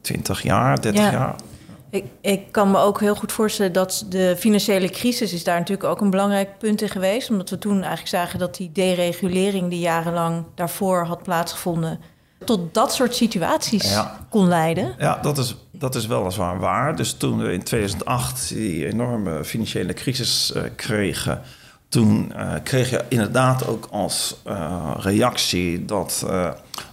20 0.00 0.42
jaar, 0.42 0.80
30 0.80 1.02
ja. 1.02 1.10
jaar. 1.10 1.36
Ik, 1.90 2.04
ik, 2.20 2.52
kan 2.52 2.70
me 2.70 2.78
ook 2.78 3.00
heel 3.00 3.14
goed 3.14 3.32
voorstellen 3.32 3.72
dat 3.72 4.06
de 4.08 4.36
financiële 4.38 4.90
crisis 4.90 5.32
is 5.32 5.44
daar 5.44 5.58
natuurlijk 5.58 5.88
ook 5.88 6.00
een 6.00 6.10
belangrijk 6.10 6.58
punt 6.58 6.82
in 6.82 6.88
geweest. 6.88 7.30
Omdat 7.30 7.50
we 7.50 7.58
toen 7.58 7.78
eigenlijk 7.78 8.08
zagen 8.08 8.38
dat 8.38 8.56
die 8.56 8.72
deregulering 8.72 9.70
die 9.70 9.78
jarenlang 9.78 10.44
daarvoor 10.54 11.04
had 11.04 11.22
plaatsgevonden, 11.22 12.00
tot 12.44 12.74
dat 12.74 12.94
soort 12.94 13.14
situaties 13.14 13.98
kon 14.28 14.48
leiden. 14.48 14.94
Ja, 14.98 15.18
dat 15.22 15.38
is, 15.38 15.56
dat 15.72 15.94
is 15.94 16.06
weliswaar 16.06 16.58
waar. 16.58 16.96
Dus 16.96 17.12
toen 17.12 17.38
we 17.38 17.52
in 17.52 17.62
2008 17.62 18.48
die 18.48 18.86
enorme 18.86 19.44
financiële 19.44 19.92
crisis 19.92 20.52
uh, 20.56 20.62
kregen... 20.76 21.42
toen 21.88 22.32
uh, 22.36 22.52
kreeg 22.62 22.90
je 22.90 23.04
inderdaad 23.08 23.66
ook 23.66 23.88
als 23.90 24.36
uh, 24.46 24.94
reactie 24.98 25.84
dat 25.84 26.26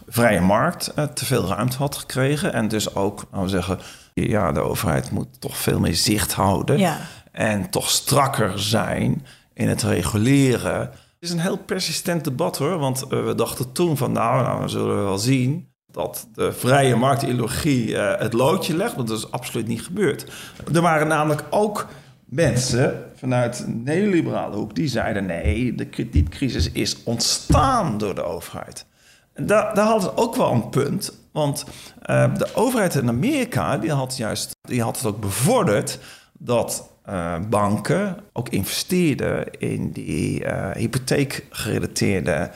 vrije 0.07 0.41
markt 0.41 0.91
te 1.13 1.25
veel 1.25 1.47
ruimte 1.47 1.77
had 1.77 1.95
gekregen. 1.95 2.53
En 2.53 2.67
dus 2.67 2.95
ook, 2.95 3.25
nou 3.31 3.43
we 3.43 3.49
zeggen, 3.49 3.79
ja, 4.21 4.51
de 4.51 4.59
overheid 4.59 5.11
moet 5.11 5.41
toch 5.41 5.57
veel 5.57 5.79
meer 5.79 5.95
zicht 5.95 6.33
houden... 6.33 6.77
Ja. 6.77 6.97
en 7.31 7.69
toch 7.69 7.89
strakker 7.89 8.59
zijn 8.59 9.25
in 9.53 9.67
het 9.67 9.83
reguleren 9.83 10.91
het 11.19 11.29
is 11.29 11.35
een 11.35 11.41
heel 11.41 11.57
persistent 11.57 12.23
debat 12.23 12.57
hoor. 12.57 12.77
Want 12.77 13.03
uh, 13.09 13.25
we 13.25 13.35
dachten 13.35 13.71
toen 13.71 13.97
van 13.97 14.11
nou, 14.11 14.43
nou, 14.43 14.59
dan 14.59 14.69
zullen 14.69 14.97
we 14.97 15.03
wel 15.03 15.17
zien 15.17 15.69
dat 15.91 16.27
de 16.33 16.53
vrije 16.53 16.95
marktideologie 16.95 17.87
uh, 17.87 18.17
het 18.17 18.33
loodje 18.33 18.75
legt. 18.75 18.95
Want 18.95 19.07
dat 19.07 19.17
is 19.17 19.31
absoluut 19.31 19.67
niet 19.67 19.81
gebeurd. 19.81 20.31
Er 20.73 20.81
waren 20.81 21.07
namelijk 21.07 21.43
ook 21.49 21.87
mensen 22.25 23.03
vanuit 23.15 23.57
de 23.57 23.71
neoliberale 23.71 24.55
hoek 24.55 24.75
die 24.75 24.87
zeiden: 24.87 25.25
nee, 25.25 25.75
de 25.75 25.85
kredietcrisis 25.85 26.71
is 26.71 27.03
ontstaan 27.03 27.97
door 27.97 28.15
de 28.15 28.23
overheid. 28.23 28.85
En 29.33 29.45
daar, 29.45 29.75
daar 29.75 29.85
hadden 29.85 30.09
ze 30.09 30.17
ook 30.17 30.35
wel 30.35 30.51
een 30.51 30.69
punt. 30.69 31.13
Want 31.37 31.65
uh, 32.09 32.35
de 32.35 32.47
overheid 32.55 32.95
in 32.95 33.07
Amerika 33.07 33.77
die 33.77 33.91
had, 33.91 34.17
juist, 34.17 34.55
die 34.61 34.81
had 34.81 34.95
het 34.97 35.05
ook 35.05 35.19
bevorderd 35.19 35.99
dat 36.37 36.89
uh, 37.09 37.35
banken 37.49 38.17
ook 38.33 38.49
investeerden 38.49 39.59
in 39.59 39.91
die 39.91 40.43
uh, 40.43 40.71
hypotheekgerelateerde 40.71 42.49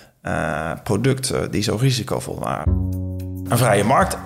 producten 0.84 1.52
die 1.52 1.62
zo 1.62 1.76
risicovol 1.76 2.40
waren. 2.40 2.90
Een 3.50 3.58
vrije 3.58 3.84
markt. 3.84 4.18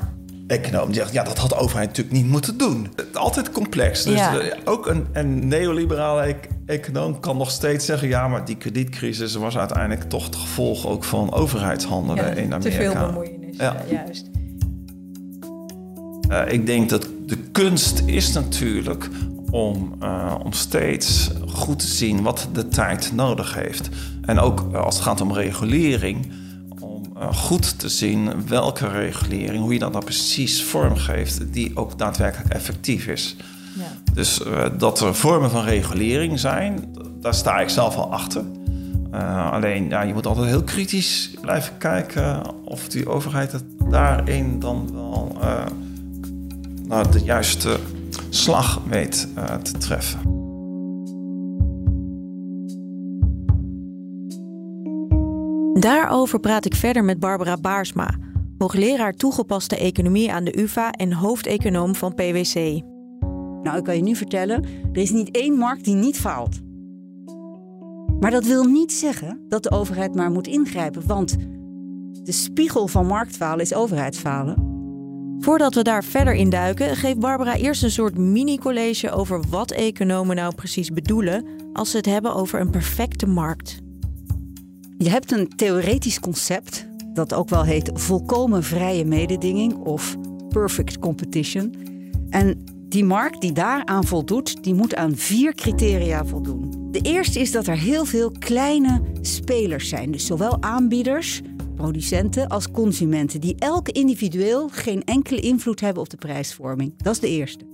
Econoom 0.48 0.86
die 0.86 0.96
zegt, 0.96 1.14
ja, 1.14 1.24
dat 1.24 1.38
had 1.38 1.50
de 1.50 1.56
overheid 1.56 1.88
natuurlijk 1.88 2.16
niet 2.16 2.28
moeten 2.28 2.58
doen. 2.58 2.94
Altijd 3.14 3.52
complex. 3.52 4.04
Dus 4.04 4.20
ja. 4.20 4.42
ook 4.66 4.88
een, 4.88 5.08
een 5.14 5.48
neoliberale 5.48 6.36
econoom 6.66 7.20
kan 7.20 7.38
nog 7.38 7.52
steeds 7.52 7.86
zeggen... 7.86 8.08
ja, 8.08 8.28
maar 8.28 8.46
die 8.46 8.58
kredietcrisis 8.58 9.36
was 9.36 9.58
uiteindelijk 9.58 10.10
toch 10.10 10.26
het 10.26 10.36
gevolg 10.36 10.88
ook 10.88 11.04
van 11.04 11.34
overheidshandelen 11.34 12.26
ja, 12.26 12.32
in 12.32 12.54
Amerika. 12.54 12.60
Te 12.60 12.72
veel 12.72 13.08
bemoeienis, 13.08 13.58
ja. 13.58 13.76
juist. 13.90 14.35
Ik 16.48 16.66
denk 16.66 16.90
dat 16.90 17.08
de 17.26 17.38
kunst 17.38 18.04
is 18.06 18.32
natuurlijk 18.32 19.10
om, 19.52 19.94
uh, 20.04 20.36
om 20.44 20.54
steeds 20.54 21.32
goed 21.48 21.80
te 21.80 21.88
zien 21.88 22.22
wat 22.24 22.48
de 22.54 22.68
tijd 22.68 23.12
nodig 23.14 23.54
heeft. 23.54 23.90
En 24.22 24.40
ook 24.40 24.66
uh, 24.72 24.82
als 24.82 24.96
het 24.96 25.04
gaat 25.04 25.22
om 25.22 25.34
regulering, 25.34 26.32
om 26.80 27.04
goed 27.34 27.80
te 27.80 27.90
zien 27.90 28.48
welke 28.48 28.88
regulering, 28.88 29.64
hoe 29.64 29.74
je 29.74 29.80
dat 29.80 29.92
nou 29.92 30.04
precies 30.04 30.64
vormgeeft, 30.64 31.54
die 31.54 31.76
ook 31.76 31.98
daadwerkelijk 31.98 32.54
effectief 32.54 33.08
is. 33.08 33.36
Ja. 33.78 34.14
Dus 34.14 34.42
dat 34.78 35.00
er 35.00 35.16
vormen 35.16 35.50
van 35.50 35.64
regulering 35.64 36.40
zijn, 36.40 36.96
daar 37.22 37.34
sta 37.34 37.60
ik 37.60 37.70
zelf 37.70 37.96
al 37.96 38.12
achter. 38.12 38.44
alleen, 39.52 39.90
ja, 39.90 40.02
je 40.02 40.14
moet 40.14 40.26
altijd 40.26 40.48
heel 40.48 40.64
kritisch 40.64 41.32
blijven 41.42 41.78
kijken 41.78 42.42
of 42.66 42.88
die 42.88 43.10
overheid 43.10 43.52
het 43.52 43.64
daarin 43.90 44.60
dan 44.60 44.90
wel 44.94 45.38
nou, 46.88 47.12
de 47.12 47.20
juiste 47.20 47.80
slag 48.30 48.82
weet 48.90 49.28
uh, 49.38 49.56
te 49.56 49.78
treffen. 49.78 50.34
Daarover 55.80 56.40
praat 56.40 56.66
ik 56.66 56.76
verder 56.76 57.04
met 57.04 57.20
Barbara 57.20 57.58
Baarsma, 57.58 58.18
hoogleraar 58.58 59.14
toegepaste 59.14 59.78
economie 59.78 60.32
aan 60.32 60.44
de 60.44 60.60
UVA 60.60 60.92
en 60.92 61.14
hoofdeconoom 61.14 61.96
van 61.96 62.14
PwC. 62.14 62.82
Nou, 63.62 63.78
ik 63.78 63.84
kan 63.84 63.96
je 63.96 64.02
nu 64.02 64.16
vertellen, 64.16 64.64
er 64.92 65.02
is 65.02 65.12
niet 65.12 65.32
één 65.32 65.58
markt 65.58 65.84
die 65.84 65.96
niet 65.96 66.20
faalt. 66.20 66.60
Maar 68.20 68.32
dat 68.32 68.46
wil 68.46 68.64
niet 68.64 68.94
zeggen 68.94 69.46
dat 69.50 69.64
de 69.64 69.72
overheid 69.72 70.16
maar 70.16 70.32
moet 70.32 70.48
ingrijpen, 70.48 71.08
want 71.08 71.36
de 72.24 72.32
spiegel 72.32 72.88
van 72.88 73.06
marktfalen 73.06 73.62
is 73.66 73.74
overheidsfalen. 73.74 74.65
Voordat 75.40 75.76
we 75.76 75.82
daar 75.82 76.04
verder 76.04 76.34
in 76.34 76.50
duiken, 76.50 76.96
geeft 76.96 77.20
Barbara 77.20 77.56
eerst 77.56 77.84
een 77.84 77.92
soort 77.92 78.18
mini-college 78.18 79.12
over 79.12 79.42
wat 79.50 79.72
economen 79.72 80.36
nou 80.36 80.56
precies 80.56 80.90
bedoelen 80.92 81.46
als 81.74 81.92
ze 81.92 81.98
het 81.98 82.06
hebben 82.06 82.36
over 82.36 82.60
een 82.60 82.70
perfecte 82.70 83.26
markt. 83.26 83.80
Je 84.98 85.10
hebt 85.10 85.32
een 85.32 85.48
theoretisch 85.48 86.20
concept 86.20 86.88
dat 87.14 87.34
ook 87.34 87.50
wel 87.50 87.64
heet 87.64 87.92
volkomen 87.94 88.64
vrije 88.64 89.06
mededinging 89.06 89.76
of 89.76 90.16
perfect 90.50 91.00
competition. 91.00 91.76
En 92.30 92.64
die 92.90 93.04
markt 93.04 93.42
die 93.42 93.52
daaraan 93.52 94.04
voldoet, 94.04 94.64
die 94.64 94.74
moet 94.74 94.96
aan 94.96 95.16
vier 95.16 95.54
criteria 95.54 96.26
voldoen. 96.26 96.88
De 96.92 97.02
eerste 97.02 97.40
is 97.40 97.52
dat 97.52 97.68
er 97.68 97.78
heel 97.78 98.06
veel 98.06 98.32
kleine 98.40 99.02
spelers 99.22 99.90
zijn, 99.90 100.12
dus 100.12 100.26
zowel 100.26 100.62
aanbieders 100.62 101.42
producenten 101.76 102.48
als 102.48 102.72
consumenten, 102.72 103.42
die 103.42 103.56
elk 103.58 103.90
individueel 103.90 104.70
geen 104.70 105.04
enkele 105.04 105.40
invloed 105.40 105.80
hebben 105.80 106.02
op 106.04 106.10
de 106.10 106.18
prijsvorming. 106.18 106.94
Dat 106.98 107.14
is 107.14 107.20
de 107.20 107.30
eerste. 107.30 107.66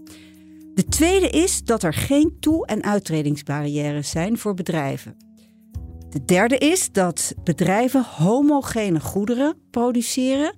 De 0.74 0.86
tweede 0.86 1.30
is 1.30 1.64
dat 1.64 1.84
er 1.84 1.94
geen 1.94 2.38
toe- 2.40 2.66
en 2.66 2.84
uittredingsbarrières 2.84 4.10
zijn 4.10 4.38
voor 4.38 4.54
bedrijven. 4.54 5.18
De 6.10 6.26
derde 6.26 6.58
is 6.58 6.92
dat 6.92 7.34
bedrijven 7.44 8.04
homogene 8.04 9.00
goederen 9.00 9.58
produceren 9.72 10.54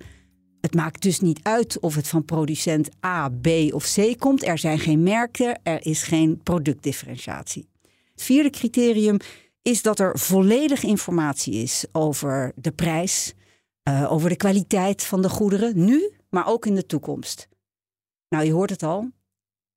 het 0.64 0.74
maakt 0.74 1.02
dus 1.02 1.20
niet 1.20 1.40
uit 1.42 1.80
of 1.80 1.94
het 1.94 2.08
van 2.08 2.24
producent 2.24 2.88
A, 3.06 3.28
B 3.28 3.46
of 3.70 3.94
C 3.94 4.18
komt. 4.18 4.44
Er 4.46 4.58
zijn 4.58 4.78
geen 4.78 5.02
merken, 5.02 5.60
er 5.62 5.86
is 5.86 6.02
geen 6.02 6.40
productdifferentiatie. 6.42 7.68
Het 8.12 8.22
vierde 8.22 8.50
criterium 8.50 9.16
is 9.64 9.82
dat 9.82 9.98
er 9.98 10.18
volledig 10.18 10.82
informatie 10.82 11.54
is 11.54 11.84
over 11.92 12.52
de 12.56 12.72
prijs, 12.72 13.34
uh, 13.88 14.12
over 14.12 14.28
de 14.28 14.36
kwaliteit 14.36 15.04
van 15.04 15.22
de 15.22 15.28
goederen, 15.28 15.84
nu, 15.84 16.12
maar 16.30 16.46
ook 16.46 16.66
in 16.66 16.74
de 16.74 16.86
toekomst. 16.86 17.48
Nou, 18.28 18.44
je 18.44 18.52
hoort 18.52 18.70
het 18.70 18.82
al. 18.82 19.10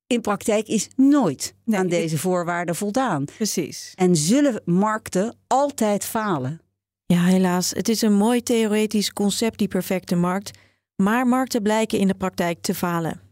In 0.06 0.20
praktijk 0.20 0.66
is 0.66 0.88
nooit 0.96 1.54
aan 1.66 1.88
deze 1.88 2.18
voorwaarden 2.18 2.74
voldaan. 2.74 3.24
Precies. 3.24 3.92
En 3.94 4.16
zullen 4.16 4.62
markten 4.64 5.36
altijd 5.46 6.04
falen? 6.04 6.60
Ja, 7.06 7.24
helaas. 7.24 7.70
Het 7.70 7.88
is 7.88 8.02
een 8.02 8.14
mooi 8.14 8.42
theoretisch 8.42 9.12
concept, 9.12 9.58
die 9.58 9.68
perfecte 9.68 10.16
markt. 10.16 10.58
Maar 10.96 11.26
markten 11.26 11.62
blijken 11.62 11.98
in 11.98 12.06
de 12.06 12.14
praktijk 12.14 12.60
te 12.60 12.74
falen. 12.74 13.27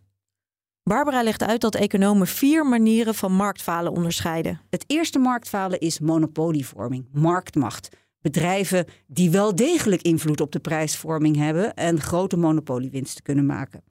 Barbara 0.89 1.23
legt 1.23 1.43
uit 1.43 1.61
dat 1.61 1.75
economen 1.75 2.27
vier 2.27 2.67
manieren 2.67 3.15
van 3.15 3.33
marktfalen 3.33 3.93
onderscheiden. 3.93 4.61
Het 4.71 4.85
eerste 4.87 5.19
marktfalen 5.19 5.81
is 5.81 5.99
monopolievorming, 5.99 7.09
marktmacht. 7.13 7.89
Bedrijven 8.21 8.87
die 9.07 9.31
wel 9.31 9.55
degelijk 9.55 10.03
invloed 10.03 10.41
op 10.41 10.53
de 10.53 10.59
prijsvorming 10.59 11.37
hebben 11.37 11.75
en 11.75 12.01
grote 12.01 12.37
monopoliewinsten 12.37 13.23
kunnen 13.23 13.47
maken. 13.47 13.85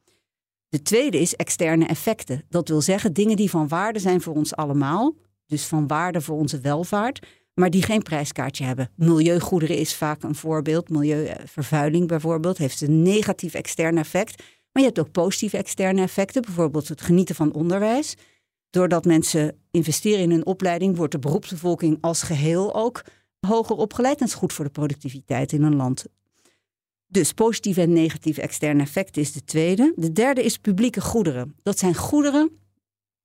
De 0.69 0.81
tweede 0.81 1.19
is 1.19 1.35
externe 1.35 1.85
effecten. 1.85 2.43
Dat 2.49 2.67
wil 2.67 2.81
zeggen 2.81 3.13
dingen 3.13 3.35
die 3.35 3.49
van 3.49 3.67
waarde 3.67 3.99
zijn 3.99 4.21
voor 4.21 4.35
ons 4.35 4.55
allemaal, 4.55 5.15
dus 5.45 5.65
van 5.65 5.87
waarde 5.87 6.21
voor 6.21 6.37
onze 6.37 6.59
welvaart, 6.59 7.27
maar 7.53 7.69
die 7.69 7.83
geen 7.83 8.01
prijskaartje 8.01 8.63
hebben. 8.63 8.89
Milieugoederen 8.95 9.77
is 9.77 9.95
vaak 9.95 10.23
een 10.23 10.35
voorbeeld. 10.35 10.89
Milieuvervuiling 10.89 12.07
bijvoorbeeld 12.07 12.57
heeft 12.57 12.81
een 12.81 13.01
negatief 13.01 13.53
extern 13.53 13.97
effect. 13.97 14.43
Maar 14.75 14.83
je 14.83 14.89
hebt 14.89 15.07
ook 15.07 15.11
positieve 15.11 15.57
externe 15.57 16.01
effecten, 16.01 16.41
bijvoorbeeld 16.41 16.87
het 16.87 17.01
genieten 17.01 17.35
van 17.35 17.53
onderwijs. 17.53 18.15
Doordat 18.69 19.05
mensen 19.05 19.59
investeren 19.71 20.19
in 20.19 20.31
een 20.31 20.45
opleiding, 20.45 20.95
wordt 20.95 21.11
de 21.11 21.19
beroepsbevolking 21.19 21.97
als 22.01 22.21
geheel 22.21 22.75
ook 22.75 23.01
hoger 23.39 23.75
opgeleid. 23.75 24.19
En 24.19 24.25
is 24.25 24.33
goed 24.33 24.53
voor 24.53 24.65
de 24.65 24.71
productiviteit 24.71 25.51
in 25.51 25.63
een 25.63 25.75
land. 25.75 26.05
Dus 27.07 27.33
positieve 27.33 27.81
en 27.81 27.93
negatieve 27.93 28.41
externe 28.41 28.81
effecten 28.81 29.21
is 29.21 29.31
de 29.31 29.43
tweede. 29.43 29.93
De 29.95 30.11
derde 30.11 30.43
is 30.43 30.57
publieke 30.57 31.01
goederen. 31.01 31.55
Dat 31.63 31.79
zijn 31.79 31.95
goederen 31.95 32.59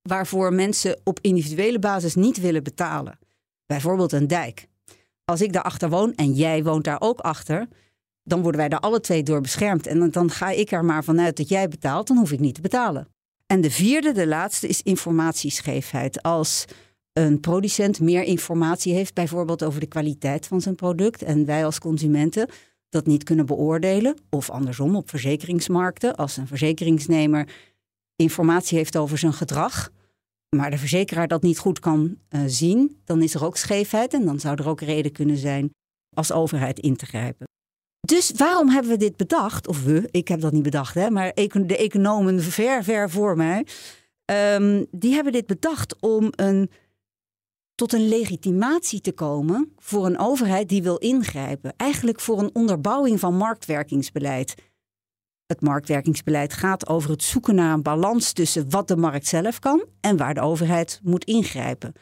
waarvoor 0.01 0.53
mensen 0.53 1.01
op 1.03 1.19
individuele 1.21 1.79
basis 1.79 2.15
niet 2.15 2.39
willen 2.39 2.63
betalen. 2.63 3.19
Bijvoorbeeld 3.65 4.11
een 4.11 4.27
dijk. 4.27 4.67
Als 5.25 5.41
ik 5.41 5.53
daarachter 5.53 5.89
woon 5.89 6.15
en 6.15 6.33
jij 6.33 6.63
woont 6.63 6.83
daar 6.83 7.01
ook 7.01 7.19
achter, 7.19 7.67
dan 8.31 8.41
worden 8.41 8.59
wij 8.59 8.69
daar 8.69 8.79
alle 8.79 8.99
twee 8.99 9.23
door 9.23 9.41
beschermd. 9.41 9.87
En 9.87 10.11
dan 10.11 10.31
ga 10.31 10.49
ik 10.49 10.71
er 10.71 10.85
maar 10.85 11.03
vanuit 11.03 11.37
dat 11.37 11.49
jij 11.49 11.67
betaalt, 11.67 12.07
dan 12.07 12.17
hoef 12.17 12.31
ik 12.31 12.39
niet 12.39 12.55
te 12.55 12.61
betalen. 12.61 13.07
En 13.45 13.61
de 13.61 13.71
vierde, 13.71 14.11
de 14.11 14.27
laatste, 14.27 14.67
is 14.67 14.81
informatiescheefheid. 14.81 16.21
Als 16.21 16.65
een 17.13 17.39
producent 17.39 17.99
meer 17.99 18.23
informatie 18.23 18.93
heeft, 18.93 19.13
bijvoorbeeld 19.13 19.63
over 19.63 19.79
de 19.79 19.85
kwaliteit 19.87 20.47
van 20.47 20.61
zijn 20.61 20.75
product, 20.75 21.21
en 21.21 21.45
wij 21.45 21.65
als 21.65 21.79
consumenten 21.79 22.49
dat 22.89 23.05
niet 23.05 23.23
kunnen 23.23 23.45
beoordelen, 23.45 24.15
of 24.29 24.49
andersom 24.49 24.95
op 24.95 25.09
verzekeringsmarkten, 25.09 26.15
als 26.15 26.37
een 26.37 26.47
verzekeringsnemer 26.47 27.47
informatie 28.15 28.77
heeft 28.77 28.97
over 28.97 29.17
zijn 29.17 29.33
gedrag, 29.33 29.91
maar 30.55 30.71
de 30.71 30.77
verzekeraar 30.77 31.27
dat 31.27 31.41
niet 31.41 31.59
goed 31.59 31.79
kan 31.79 32.17
uh, 32.29 32.41
zien, 32.45 33.01
dan 33.05 33.21
is 33.21 33.33
er 33.33 33.45
ook 33.45 33.57
scheefheid 33.57 34.13
en 34.13 34.25
dan 34.25 34.39
zou 34.39 34.55
er 34.55 34.67
ook 34.67 34.81
reden 34.81 35.11
kunnen 35.11 35.37
zijn 35.37 35.69
als 36.15 36.31
overheid 36.31 36.79
in 36.79 36.95
te 36.95 37.05
grijpen. 37.05 37.49
Dus 38.01 38.31
waarom 38.31 38.69
hebben 38.69 38.91
we 38.91 38.97
dit 38.97 39.17
bedacht? 39.17 39.67
Of 39.67 39.83
we, 39.83 40.07
ik 40.11 40.27
heb 40.27 40.41
dat 40.41 40.51
niet 40.51 40.63
bedacht, 40.63 40.93
hè, 40.93 41.09
maar 41.09 41.33
de 41.33 41.77
economen 41.77 42.41
ver, 42.41 42.83
ver 42.83 43.09
voor 43.09 43.35
mij, 43.35 43.65
um, 44.25 44.85
die 44.91 45.13
hebben 45.13 45.33
dit 45.33 45.45
bedacht 45.45 46.01
om 46.01 46.27
een, 46.35 46.69
tot 47.75 47.93
een 47.93 48.07
legitimatie 48.07 49.01
te 49.01 49.11
komen 49.11 49.73
voor 49.77 50.05
een 50.05 50.19
overheid 50.19 50.69
die 50.69 50.83
wil 50.83 50.97
ingrijpen. 50.97 51.73
Eigenlijk 51.77 52.19
voor 52.19 52.39
een 52.39 52.55
onderbouwing 52.55 53.19
van 53.19 53.35
marktwerkingsbeleid. 53.35 54.55
Het 55.45 55.61
marktwerkingsbeleid 55.61 56.53
gaat 56.53 56.87
over 56.87 57.09
het 57.09 57.23
zoeken 57.23 57.55
naar 57.55 57.73
een 57.73 57.83
balans 57.83 58.33
tussen 58.33 58.69
wat 58.69 58.87
de 58.87 58.95
markt 58.95 59.27
zelf 59.27 59.59
kan 59.59 59.85
en 59.99 60.17
waar 60.17 60.33
de 60.33 60.41
overheid 60.41 60.99
moet 61.03 61.23
ingrijpen. 61.23 61.93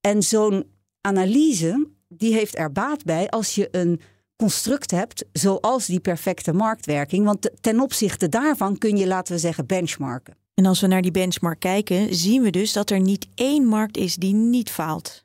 En 0.00 0.22
zo'n 0.22 0.70
analyse 1.00 1.88
die 2.08 2.34
heeft 2.34 2.58
er 2.58 2.72
baat 2.72 3.04
bij 3.04 3.28
als 3.28 3.54
je 3.54 3.68
een 3.70 4.00
construct 4.36 4.90
hebt 4.90 5.24
zoals 5.32 5.86
die 5.86 6.00
perfecte 6.00 6.52
marktwerking. 6.52 7.24
Want 7.24 7.50
ten 7.60 7.80
opzichte 7.80 8.28
daarvan 8.28 8.78
kun 8.78 8.96
je, 8.96 9.06
laten 9.06 9.34
we 9.34 9.40
zeggen, 9.40 9.66
benchmarken. 9.66 10.36
En 10.54 10.66
als 10.66 10.80
we 10.80 10.86
naar 10.86 11.02
die 11.02 11.10
benchmark 11.10 11.60
kijken, 11.60 12.14
zien 12.14 12.42
we 12.42 12.50
dus 12.50 12.72
dat 12.72 12.90
er 12.90 13.00
niet 13.00 13.26
één 13.34 13.64
markt 13.64 13.96
is 13.96 14.14
die 14.14 14.34
niet 14.34 14.70
faalt. 14.70 15.24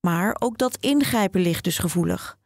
Maar 0.00 0.36
ook 0.38 0.58
dat 0.58 0.76
ingrijpen 0.80 1.40
ligt 1.40 1.64
dus 1.64 1.78
gevoelig. 1.78 2.38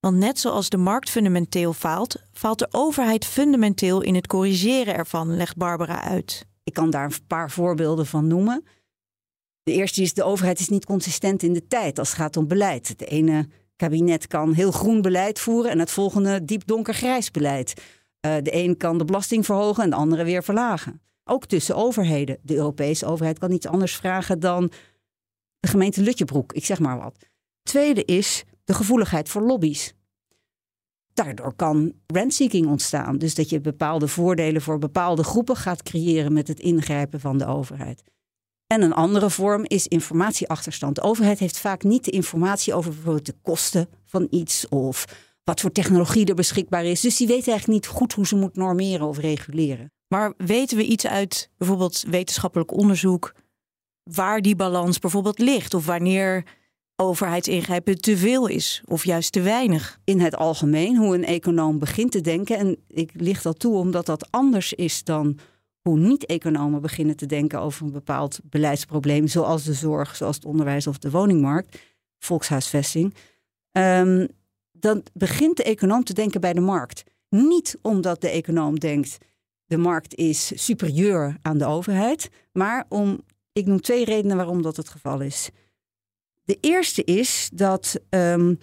Want 0.00 0.16
net 0.16 0.38
zoals 0.38 0.68
de 0.68 0.76
markt 0.76 1.10
fundamenteel 1.10 1.72
faalt, 1.72 2.16
faalt 2.32 2.58
de 2.58 2.68
overheid 2.70 3.24
fundamenteel 3.24 4.00
in 4.00 4.14
het 4.14 4.26
corrigeren 4.26 4.94
ervan, 4.94 5.36
legt 5.36 5.56
Barbara 5.56 6.02
uit. 6.02 6.46
Ik 6.64 6.72
kan 6.72 6.90
daar 6.90 7.04
een 7.04 7.26
paar 7.26 7.50
voorbeelden 7.50 8.06
van 8.06 8.26
noemen. 8.26 8.64
De 9.62 9.72
eerste 9.72 10.02
is: 10.02 10.14
de 10.14 10.22
overheid 10.22 10.60
is 10.60 10.68
niet 10.68 10.84
consistent 10.84 11.42
in 11.42 11.52
de 11.52 11.66
tijd 11.66 11.98
als 11.98 12.08
het 12.08 12.18
gaat 12.18 12.36
om 12.36 12.48
beleid. 12.48 12.88
Het 12.88 13.02
ene 13.02 13.48
kabinet 13.76 14.26
kan 14.26 14.52
heel 14.52 14.70
groen 14.70 15.02
beleid 15.02 15.38
voeren 15.38 15.70
en 15.70 15.78
het 15.78 15.90
volgende 15.90 16.44
diep 16.44 16.66
donkergrijs 16.66 17.30
beleid. 17.30 17.82
Uh, 18.26 18.34
de 18.42 18.54
een 18.54 18.76
kan 18.76 18.98
de 18.98 19.04
belasting 19.04 19.44
verhogen 19.44 19.82
en 19.82 19.90
de 19.90 19.96
andere 19.96 20.24
weer 20.24 20.42
verlagen. 20.44 21.00
Ook 21.24 21.46
tussen 21.46 21.76
overheden. 21.76 22.38
De 22.42 22.54
Europese 22.54 23.06
overheid 23.06 23.38
kan 23.38 23.50
niets 23.50 23.66
anders 23.66 23.96
vragen 23.96 24.40
dan 24.40 24.70
de 25.60 25.68
gemeente 25.68 26.02
Lutjebroek, 26.02 26.52
ik 26.52 26.64
zeg 26.64 26.78
maar 26.78 26.98
wat. 26.98 27.16
Tweede 27.62 28.04
is 28.04 28.44
de 28.64 28.74
gevoeligheid 28.74 29.28
voor 29.28 29.42
lobby's. 29.42 29.94
Daardoor 31.12 31.54
kan 31.54 31.92
rentseeking 32.06 32.66
ontstaan. 32.66 33.18
Dus 33.18 33.34
dat 33.34 33.50
je 33.50 33.60
bepaalde 33.60 34.08
voordelen 34.08 34.62
voor 34.62 34.78
bepaalde 34.78 35.24
groepen 35.24 35.56
gaat 35.56 35.82
creëren 35.82 36.32
met 36.32 36.48
het 36.48 36.60
ingrijpen 36.60 37.20
van 37.20 37.38
de 37.38 37.46
overheid. 37.46 38.02
En 38.72 38.82
een 38.82 38.92
andere 38.92 39.30
vorm 39.30 39.64
is 39.66 39.86
informatieachterstand. 39.86 40.94
De 40.94 41.02
overheid 41.02 41.38
heeft 41.38 41.58
vaak 41.58 41.82
niet 41.82 42.04
de 42.04 42.10
informatie 42.10 42.74
over 42.74 42.92
bijvoorbeeld 42.92 43.26
de 43.26 43.34
kosten 43.42 43.88
van 44.04 44.26
iets 44.30 44.68
of 44.68 45.04
wat 45.44 45.60
voor 45.60 45.72
technologie 45.72 46.26
er 46.26 46.34
beschikbaar 46.34 46.84
is. 46.84 47.00
Dus 47.00 47.16
die 47.16 47.26
weet 47.26 47.48
eigenlijk 47.48 47.66
niet 47.66 47.86
goed 47.86 48.12
hoe 48.12 48.26
ze 48.26 48.36
moet 48.36 48.56
normeren 48.56 49.06
of 49.06 49.18
reguleren. 49.18 49.92
Maar 50.08 50.32
weten 50.36 50.76
we 50.76 50.84
iets 50.84 51.06
uit 51.06 51.50
bijvoorbeeld 51.56 52.04
wetenschappelijk 52.08 52.72
onderzoek 52.72 53.34
waar 54.02 54.40
die 54.40 54.56
balans 54.56 54.98
bijvoorbeeld 54.98 55.38
ligt 55.38 55.74
of 55.74 55.86
wanneer 55.86 56.44
overheidsingrijpen 56.96 58.00
te 58.00 58.16
veel 58.16 58.46
is 58.46 58.82
of 58.84 59.04
juist 59.04 59.32
te 59.32 59.40
weinig? 59.40 59.98
In 60.04 60.20
het 60.20 60.36
algemeen, 60.36 60.96
hoe 60.96 61.14
een 61.14 61.24
econoom 61.24 61.78
begint 61.78 62.12
te 62.12 62.20
denken, 62.20 62.58
en 62.58 62.76
ik 62.88 63.10
licht 63.14 63.42
dat 63.42 63.58
toe 63.58 63.74
omdat 63.74 64.06
dat 64.06 64.30
anders 64.30 64.72
is 64.72 65.04
dan 65.04 65.38
hoe 65.82 65.98
niet-economen 65.98 66.80
beginnen 66.80 67.16
te 67.16 67.26
denken 67.26 67.60
over 67.60 67.86
een 67.86 67.92
bepaald 67.92 68.40
beleidsprobleem, 68.42 69.26
zoals 69.26 69.64
de 69.64 69.72
zorg, 69.72 70.16
zoals 70.16 70.36
het 70.36 70.44
onderwijs 70.44 70.86
of 70.86 70.98
de 70.98 71.10
woningmarkt, 71.10 71.78
volkshuisvesting, 72.18 73.14
um, 73.72 74.28
dan 74.72 75.02
begint 75.12 75.56
de 75.56 75.62
econoom 75.62 76.04
te 76.04 76.12
denken 76.12 76.40
bij 76.40 76.52
de 76.52 76.60
markt. 76.60 77.02
Niet 77.28 77.78
omdat 77.82 78.20
de 78.20 78.28
econoom 78.28 78.78
denkt 78.78 79.18
de 79.66 79.76
markt 79.76 80.14
is 80.14 80.64
superieur 80.64 81.36
aan 81.42 81.58
de 81.58 81.66
overheid, 81.66 82.30
maar 82.52 82.86
om, 82.88 83.20
ik 83.52 83.66
noem 83.66 83.80
twee 83.80 84.04
redenen 84.04 84.36
waarom 84.36 84.62
dat 84.62 84.76
het 84.76 84.88
geval 84.88 85.20
is. 85.20 85.50
De 86.42 86.58
eerste 86.60 87.04
is 87.04 87.50
dat 87.54 88.00
um, 88.10 88.58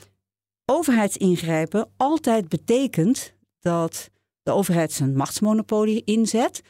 overheidsingrijpen 0.66 1.92
altijd 1.98 2.50
betekent 2.50 3.34
dat 3.60 4.10
de 4.44 4.52
overheid 4.52 4.92
zijn 4.92 5.16
machtsmonopolie 5.16 6.04
inzet 6.04 6.62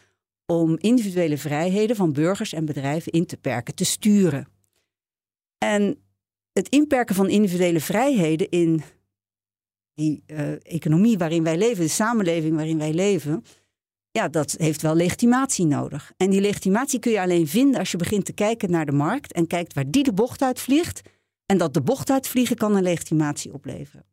om 0.52 0.78
individuele 0.78 1.38
vrijheden 1.38 1.96
van 1.96 2.14
burgers 2.14 2.54
en 2.54 2.66
bedrijven 2.66 3.12
in 3.12 3.26
te 3.26 3.38
perken, 3.38 3.76
te 3.76 3.86
sturen. 3.86 4.48
En 5.58 5.98
het 6.54 6.70
inperken 6.70 7.16
van 7.16 7.30
individuele 7.30 7.80
vrijheden 7.80 8.50
in 8.50 8.82
die 9.94 10.24
uh, 10.28 10.52
economie 10.52 11.18
waarin 11.18 11.44
wij 11.44 11.58
leven, 11.58 11.84
de 11.84 11.90
samenleving 11.90 12.56
waarin 12.56 12.78
wij 12.78 12.94
leven, 12.94 13.44
ja, 14.12 14.28
dat 14.28 14.56
heeft 14.58 14.82
wel 14.82 14.96
legitimatie 14.96 15.66
nodig. 15.66 16.12
En 16.18 16.30
die 16.30 16.42
legitimatie 16.42 17.00
kun 17.00 17.12
je 17.12 17.22
alleen 17.22 17.48
vinden 17.48 17.80
als 17.80 17.92
je 17.92 17.98
begint 17.98 18.26
te 18.26 18.34
kijken 18.34 18.72
naar 18.72 18.86
de 18.86 18.92
markt 18.92 19.34
en 19.34 19.48
kijkt 19.48 19.74
waar 19.74 19.92
die 19.92 20.04
de 20.04 20.14
bocht 20.14 20.42
uitvliegt. 20.42 21.02
En 21.46 21.58
dat 21.58 21.74
de 21.74 21.82
bocht 21.82 22.10
uitvliegen 22.10 22.56
kan 22.56 22.76
een 22.76 22.84
legitimatie 22.84 23.54
opleveren. 23.54 24.06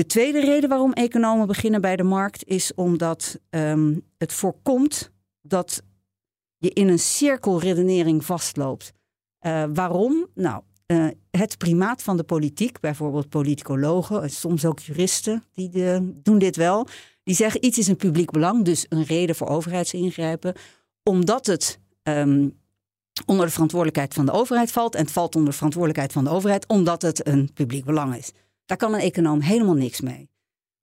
De 0.00 0.06
tweede 0.06 0.40
reden 0.40 0.68
waarom 0.68 0.92
economen 0.92 1.46
beginnen 1.46 1.80
bij 1.80 1.96
de 1.96 2.02
markt 2.02 2.44
is 2.44 2.74
omdat 2.74 3.38
um, 3.50 4.02
het 4.18 4.32
voorkomt 4.32 5.10
dat 5.42 5.82
je 6.58 6.70
in 6.70 6.88
een 6.88 6.98
cirkelredenering 6.98 8.24
vastloopt. 8.24 8.92
Uh, 9.46 9.64
waarom? 9.74 10.26
Nou, 10.34 10.62
uh, 10.86 11.06
het 11.30 11.58
primaat 11.58 12.02
van 12.02 12.16
de 12.16 12.22
politiek, 12.22 12.80
bijvoorbeeld 12.80 13.28
politicologen, 13.28 14.30
soms 14.30 14.64
ook 14.64 14.78
juristen, 14.78 15.44
die 15.52 15.68
de, 15.68 16.12
doen 16.22 16.38
dit 16.38 16.56
wel. 16.56 16.86
Die 17.22 17.34
zeggen 17.34 17.64
iets 17.64 17.78
is 17.78 17.86
een 17.86 17.96
publiek 17.96 18.30
belang, 18.30 18.64
dus 18.64 18.86
een 18.88 19.04
reden 19.04 19.36
voor 19.36 19.48
overheidsingrijpen, 19.48 20.54
omdat 21.02 21.46
het 21.46 21.78
ehm, 22.02 22.48
onder 23.26 23.46
de 23.46 23.52
verantwoordelijkheid 23.52 24.14
van 24.14 24.26
de 24.26 24.32
overheid 24.32 24.72
valt. 24.72 24.94
En 24.94 25.02
het 25.02 25.12
valt 25.12 25.34
onder 25.34 25.50
de 25.50 25.56
verantwoordelijkheid 25.56 26.12
van 26.12 26.24
de 26.24 26.30
overheid 26.30 26.66
omdat 26.66 27.02
het 27.02 27.26
een 27.26 27.50
publiek 27.54 27.84
belang 27.84 28.16
is. 28.16 28.32
Daar 28.70 28.78
kan 28.78 28.94
een 28.94 29.00
econoom 29.00 29.40
helemaal 29.40 29.74
niks 29.74 30.00
mee. 30.00 30.30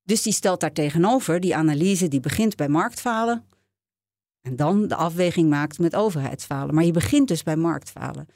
Dus 0.02 0.22
die 0.22 0.32
stelt 0.32 0.60
daar 0.60 0.72
tegenover, 0.72 1.40
die 1.40 1.56
analyse 1.56 2.08
die 2.08 2.20
begint 2.20 2.56
bij 2.56 2.68
marktfalen. 2.68 3.44
En 4.40 4.56
dan 4.56 4.88
de 4.88 4.94
afweging 4.94 5.48
maakt 5.48 5.78
met 5.78 5.94
overheidsfalen. 5.94 6.74
Maar 6.74 6.84
je 6.84 6.92
begint 6.92 7.28
dus 7.28 7.42
bij 7.42 7.56
marktfalen. 7.56 8.28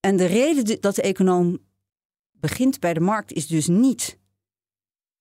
En 0.00 0.16
de 0.16 0.24
reden 0.24 0.80
dat 0.80 0.94
de 0.94 1.02
econoom 1.02 1.58
begint 2.32 2.80
bij 2.80 2.94
de 2.94 3.00
markt 3.00 3.32
is 3.32 3.46
dus 3.46 3.66
niet 3.66 4.18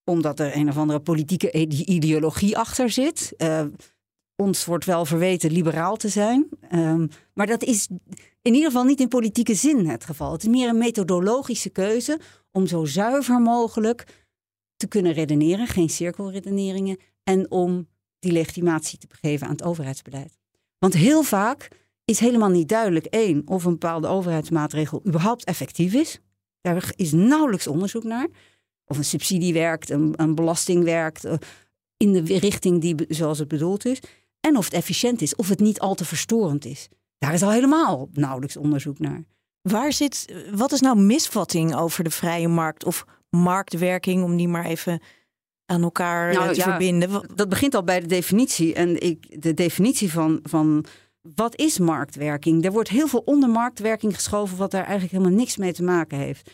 omdat 0.03 0.39
er 0.39 0.55
een 0.55 0.69
of 0.69 0.77
andere 0.77 0.99
politieke 0.99 1.51
ideologie 1.85 2.57
achter 2.57 2.89
zit. 2.89 3.33
Uh, 3.37 3.65
ons 4.35 4.65
wordt 4.65 4.85
wel 4.85 5.05
verweten 5.05 5.51
liberaal 5.51 5.95
te 5.95 6.09
zijn. 6.09 6.49
Um, 6.71 7.09
maar 7.33 7.47
dat 7.47 7.63
is 7.63 7.87
in 8.41 8.53
ieder 8.53 8.67
geval 8.67 8.83
niet 8.83 8.99
in 8.99 9.07
politieke 9.07 9.53
zin 9.53 9.87
het 9.87 10.03
geval. 10.03 10.31
Het 10.31 10.41
is 10.41 10.49
meer 10.49 10.69
een 10.69 10.77
methodologische 10.77 11.69
keuze 11.69 12.19
om 12.51 12.67
zo 12.67 12.85
zuiver 12.85 13.41
mogelijk 13.41 14.23
te 14.75 14.87
kunnen 14.87 15.13
redeneren, 15.13 15.67
geen 15.67 15.89
cirkelredeneringen, 15.89 16.97
en 17.23 17.51
om 17.51 17.87
die 18.19 18.31
legitimatie 18.31 18.97
te 18.97 19.07
geven 19.21 19.47
aan 19.47 19.53
het 19.53 19.63
overheidsbeleid. 19.63 20.37
Want 20.79 20.93
heel 20.93 21.23
vaak 21.23 21.67
is 22.05 22.19
helemaal 22.19 22.49
niet 22.49 22.69
duidelijk, 22.69 23.05
één, 23.05 23.41
of 23.45 23.63
een 23.63 23.71
bepaalde 23.71 24.07
overheidsmaatregel 24.07 25.01
überhaupt 25.07 25.43
effectief 25.43 25.93
is. 25.93 26.19
Daar 26.61 26.93
is 26.95 27.11
nauwelijks 27.11 27.67
onderzoek 27.67 28.03
naar. 28.03 28.27
Of 28.85 28.97
een 28.97 29.05
subsidie 29.05 29.53
werkt, 29.53 29.89
een, 29.89 30.13
een 30.15 30.35
belasting 30.35 30.83
werkt, 30.83 31.25
eh, 31.25 31.33
in 31.97 32.13
de 32.13 32.37
richting 32.37 32.81
die 32.81 32.95
zoals 33.07 33.39
het 33.39 33.47
bedoeld 33.47 33.85
is. 33.85 33.99
En 34.45 34.57
of 34.57 34.63
het 34.63 34.73
efficiënt 34.73 35.21
is, 35.21 35.35
of 35.35 35.49
het 35.49 35.59
niet 35.59 35.79
al 35.79 35.95
te 35.95 36.05
verstorend 36.05 36.65
is. 36.65 36.89
Daar 37.17 37.33
is 37.33 37.43
al 37.43 37.51
helemaal 37.51 38.09
nauwelijks 38.13 38.57
onderzoek 38.57 38.99
naar. 38.99 39.23
Waar 39.61 39.93
zit, 39.93 40.33
wat 40.51 40.71
is 40.71 40.81
nou 40.81 40.99
misvatting 40.99 41.75
over 41.75 42.03
de 42.03 42.09
vrije 42.09 42.47
markt 42.47 42.83
of 42.83 43.05
marktwerking, 43.29 44.23
om 44.23 44.37
die 44.37 44.47
maar 44.47 44.65
even 44.65 45.01
aan 45.65 45.83
elkaar 45.83 46.29
eh, 46.29 46.37
nou, 46.37 46.53
te 46.53 46.61
verbinden? 46.61 47.35
Dat 47.35 47.49
begint 47.49 47.75
al 47.75 47.83
bij 47.83 47.99
de 47.99 48.05
definitie. 48.05 48.73
En 48.73 49.01
ik, 49.01 49.41
de 49.41 49.53
definitie 49.53 50.11
van, 50.11 50.39
van 50.43 50.85
wat 51.35 51.55
is 51.55 51.79
marktwerking? 51.79 52.65
Er 52.65 52.71
wordt 52.71 52.89
heel 52.89 53.07
veel 53.07 53.21
onder 53.25 53.49
marktwerking 53.49 54.15
geschoven, 54.15 54.57
wat 54.57 54.71
daar 54.71 54.83
eigenlijk 54.83 55.11
helemaal 55.11 55.37
niks 55.37 55.57
mee 55.57 55.73
te 55.73 55.83
maken 55.83 56.17
heeft. 56.17 56.51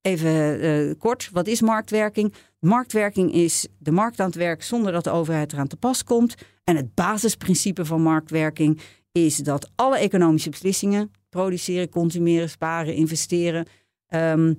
Even 0.00 0.64
uh, 0.64 0.94
kort, 0.98 1.28
wat 1.32 1.46
is 1.46 1.60
marktwerking? 1.60 2.34
Marktwerking 2.64 3.32
is 3.32 3.66
de 3.78 3.90
markt 3.90 4.20
aan 4.20 4.26
het 4.26 4.34
werk 4.34 4.62
zonder 4.62 4.92
dat 4.92 5.04
de 5.04 5.10
overheid 5.10 5.52
eraan 5.52 5.66
te 5.66 5.76
pas 5.76 6.04
komt. 6.04 6.34
En 6.64 6.76
het 6.76 6.94
basisprincipe 6.94 7.84
van 7.84 8.02
marktwerking 8.02 8.80
is 9.12 9.36
dat 9.36 9.70
alle 9.74 9.98
economische 9.98 10.50
beslissingen, 10.50 11.10
produceren, 11.28 11.88
consumeren, 11.88 12.50
sparen, 12.50 12.94
investeren, 12.94 13.66
um, 14.08 14.58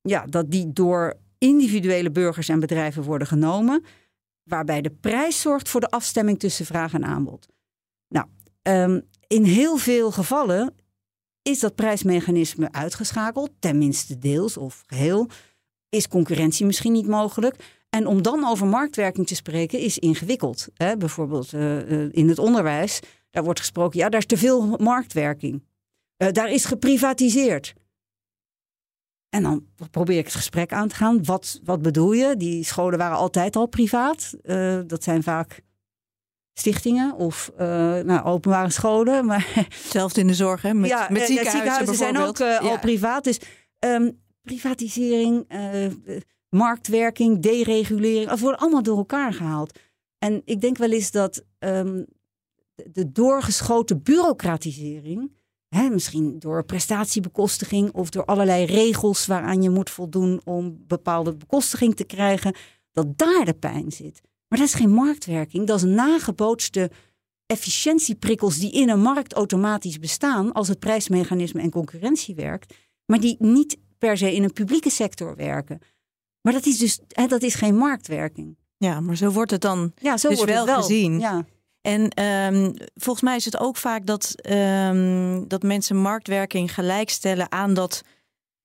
ja, 0.00 0.24
dat 0.24 0.50
die 0.50 0.72
door 0.72 1.14
individuele 1.38 2.10
burgers 2.10 2.48
en 2.48 2.60
bedrijven 2.60 3.02
worden 3.02 3.26
genomen, 3.26 3.84
waarbij 4.42 4.80
de 4.80 4.90
prijs 5.00 5.40
zorgt 5.40 5.68
voor 5.68 5.80
de 5.80 5.90
afstemming 5.90 6.38
tussen 6.38 6.66
vraag 6.66 6.92
en 6.92 7.04
aanbod. 7.04 7.48
Nou, 8.08 8.26
um, 8.62 9.02
in 9.26 9.44
heel 9.44 9.76
veel 9.76 10.10
gevallen 10.10 10.74
is 11.42 11.60
dat 11.60 11.74
prijsmechanisme 11.74 12.72
uitgeschakeld, 12.72 13.50
tenminste 13.58 14.18
deels 14.18 14.56
of 14.56 14.82
geheel. 14.86 15.28
Is 15.88 16.08
concurrentie 16.08 16.66
misschien 16.66 16.92
niet 16.92 17.06
mogelijk? 17.06 17.84
En 17.90 18.06
om 18.06 18.22
dan 18.22 18.48
over 18.48 18.66
marktwerking 18.66 19.26
te 19.26 19.34
spreken 19.34 19.78
is 19.78 19.98
ingewikkeld. 19.98 20.68
Hè? 20.74 20.96
Bijvoorbeeld 20.96 21.52
uh, 21.52 22.12
in 22.12 22.28
het 22.28 22.38
onderwijs, 22.38 23.00
daar 23.30 23.44
wordt 23.44 23.60
gesproken, 23.60 23.98
ja, 23.98 24.08
daar 24.08 24.20
is 24.20 24.26
te 24.26 24.36
veel 24.36 24.76
marktwerking. 24.76 25.64
Uh, 26.22 26.28
daar 26.32 26.50
is 26.50 26.64
geprivatiseerd. 26.64 27.74
En 29.28 29.42
dan 29.42 29.66
probeer 29.90 30.18
ik 30.18 30.24
het 30.24 30.34
gesprek 30.34 30.72
aan 30.72 30.88
te 30.88 30.94
gaan. 30.94 31.24
Wat, 31.24 31.60
wat 31.64 31.82
bedoel 31.82 32.12
je? 32.12 32.36
Die 32.36 32.64
scholen 32.64 32.98
waren 32.98 33.16
altijd 33.16 33.56
al 33.56 33.66
privaat. 33.66 34.34
dat 34.86 35.02
zijn 35.02 35.22
vaak 35.22 35.62
stichtingen 36.58 37.14
of 37.14 37.50
uh, 37.52 37.66
nou, 37.98 38.24
openbare 38.24 38.70
scholen. 38.70 39.26
Maar 39.26 39.46
Hetzelfde 39.54 40.20
in 40.20 40.26
de 40.26 40.34
zorg, 40.34 40.62
hè? 40.62 40.74
Met, 40.74 40.90
ja, 40.90 41.06
met 41.10 41.26
ziekenhuizen, 41.26 41.50
ziekenhuizen 41.50 41.94
zijn 41.94 42.16
ook 42.16 42.38
uh, 42.38 42.60
al 42.60 42.78
privaat. 42.78 43.24
Dus 43.24 43.40
um, 43.78 44.18
privatisering, 44.46 45.52
uh, 45.52 45.86
marktwerking, 46.48 47.42
deregulering, 47.42 48.28
dat 48.28 48.38
worden 48.38 48.60
allemaal 48.60 48.82
door 48.82 48.96
elkaar 48.96 49.32
gehaald. 49.32 49.78
En 50.18 50.42
ik 50.44 50.60
denk 50.60 50.76
wel 50.76 50.90
eens 50.90 51.10
dat 51.10 51.44
um, 51.58 52.06
de 52.74 53.12
doorgeschoten 53.12 54.02
bureaucratisering, 54.02 55.32
hè, 55.68 55.88
misschien 55.88 56.38
door 56.38 56.64
prestatiebekostiging 56.64 57.92
of 57.92 58.10
door 58.10 58.24
allerlei 58.24 58.64
regels 58.64 59.26
waaraan 59.26 59.62
je 59.62 59.70
moet 59.70 59.90
voldoen 59.90 60.40
om 60.44 60.84
bepaalde 60.86 61.36
bekostiging 61.36 61.96
te 61.96 62.04
krijgen, 62.04 62.54
dat 62.92 63.18
daar 63.18 63.44
de 63.44 63.54
pijn 63.54 63.92
zit. 63.92 64.20
Maar 64.48 64.58
dat 64.58 64.68
is 64.68 64.74
geen 64.74 64.90
marktwerking, 64.90 65.66
dat 65.66 65.76
is 65.76 65.84
nagebootste 65.84 66.90
efficiëntieprikkels 67.46 68.58
die 68.58 68.72
in 68.72 68.88
een 68.88 69.00
markt 69.00 69.32
automatisch 69.32 69.98
bestaan 69.98 70.52
als 70.52 70.68
het 70.68 70.78
prijsmechanisme 70.78 71.60
en 71.60 71.70
concurrentie 71.70 72.34
werkt, 72.34 72.74
maar 73.06 73.20
die 73.20 73.36
niet 73.38 73.78
per 73.98 74.16
se 74.16 74.34
in 74.34 74.42
een 74.42 74.52
publieke 74.52 74.90
sector 74.90 75.36
werken. 75.36 75.80
Maar 76.40 76.52
dat 76.52 76.66
is 76.66 76.78
dus 76.78 77.00
hè, 77.08 77.26
dat 77.26 77.42
is 77.42 77.54
geen 77.54 77.76
marktwerking. 77.76 78.56
Ja, 78.76 79.00
maar 79.00 79.16
zo 79.16 79.30
wordt 79.30 79.50
het 79.50 79.60
dan 79.60 79.92
ja, 79.96 80.16
zo 80.16 80.28
dus 80.28 80.36
wordt 80.36 80.52
wel, 80.52 80.66
het 80.66 80.74
wel 80.74 80.82
gezien. 80.82 81.18
Ja. 81.18 81.44
En 81.80 82.24
um, 82.54 82.74
volgens 82.94 83.24
mij 83.24 83.36
is 83.36 83.44
het 83.44 83.58
ook 83.58 83.76
vaak 83.76 84.06
dat, 84.06 84.34
um, 84.50 85.48
dat 85.48 85.62
mensen 85.62 85.96
marktwerking 85.96 86.74
gelijkstellen 86.74 87.52
aan 87.52 87.74
dat 87.74 88.02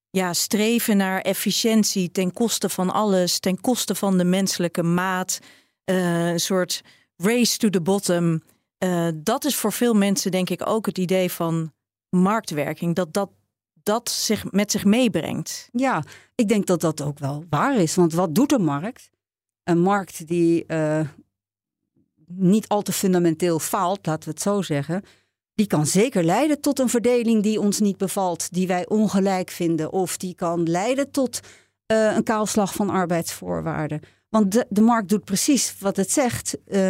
ja, 0.10 0.34
streven 0.34 0.98
naar 0.98 1.22
efficiëntie 1.22 2.12
ten 2.12 2.34
koste 2.34 2.70
van 2.70 2.90
alles, 2.90 3.40
ten 3.40 3.62
koste 3.62 3.96
van 3.96 4.18
de 4.18 4.24
menselijke 4.24 4.84
maat. 4.84 5.40
Uh, 5.86 6.30
een 6.30 6.40
soort 6.40 6.82
race 7.16 7.58
to 7.58 7.70
the 7.70 7.82
bottom. 7.82 8.42
Uh, 8.84 9.08
dat 9.16 9.46
is 9.46 9.56
voor 9.56 9.74
veel 9.74 9.94
mensen 9.94 10.32
denk 10.32 10.50
ik 10.50 10.68
ook 10.68 10.86
het 10.86 10.98
idee 10.98 11.32
van 11.32 11.74
marktwerking. 12.10 12.96
Dat 12.96 13.14
dat, 13.14 13.30
dat 13.84 14.10
zich 14.10 14.52
met 14.52 14.72
zich 14.72 14.86
meebrengt. 14.86 15.70
Ja, 15.72 16.04
ik 16.36 16.48
denk 16.48 16.66
dat 16.66 16.82
dat 16.82 17.02
ook 17.02 17.20
wel 17.20 17.46
waar 17.50 17.76
is. 17.76 17.96
Want 17.96 18.14
wat 18.14 18.36
doet 18.36 18.52
een 18.52 18.64
markt? 18.64 19.10
Een 19.64 19.80
markt 19.80 20.28
die 20.28 20.64
uh, 20.68 21.00
niet 22.26 22.68
al 22.68 22.82
te 22.82 22.92
fundamenteel 22.92 23.60
faalt, 23.60 24.06
laten 24.06 24.24
we 24.24 24.30
het 24.30 24.42
zo 24.42 24.62
zeggen. 24.62 25.04
Die 25.54 25.68
kan 25.68 25.86
zeker 25.86 26.24
leiden 26.24 26.62
tot 26.62 26.80
een 26.80 26.90
verdeling 26.90 27.44
die 27.44 27.60
ons 27.60 27.80
niet 27.80 27.98
bevalt, 27.98 28.54
die 28.54 28.68
wij 28.68 28.88
ongelijk 28.88 29.50
vinden. 29.50 29.92
Of 29.92 30.18
die 30.18 30.36
kan 30.36 30.70
leiden 30.70 31.12
tot 31.12 31.40
uh, 31.92 32.16
een 32.16 32.24
kaalslag 32.24 32.74
van 32.74 32.90
arbeidsvoorwaarden. 32.90 34.02
Want 34.30 34.52
de, 34.52 34.66
de 34.70 34.82
markt 34.82 35.10
doet 35.10 35.24
precies 35.24 35.76
wat 35.80 35.96
het 35.96 36.12
zegt: 36.12 36.58
uh, 36.68 36.90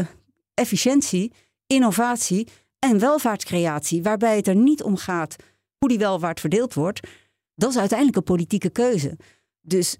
efficiëntie, 0.54 1.34
innovatie 1.68 2.48
en 2.80 3.00
welvaartscreatie. 3.00 4.04
Waarbij 4.04 4.36
het 4.36 4.48
er 4.48 4.56
niet 4.56 4.84
om 4.84 4.98
gaat 4.98 5.36
hoe 5.82 5.89
die 5.89 6.00
welvaart 6.00 6.39
verdeeld 6.39 6.74
wordt. 6.74 7.08
Dat 7.56 7.70
is 7.70 7.78
uiteindelijk 7.78 8.17
een 8.17 8.24
politieke 8.24 8.70
keuze. 8.70 9.17
Dus 9.62 9.98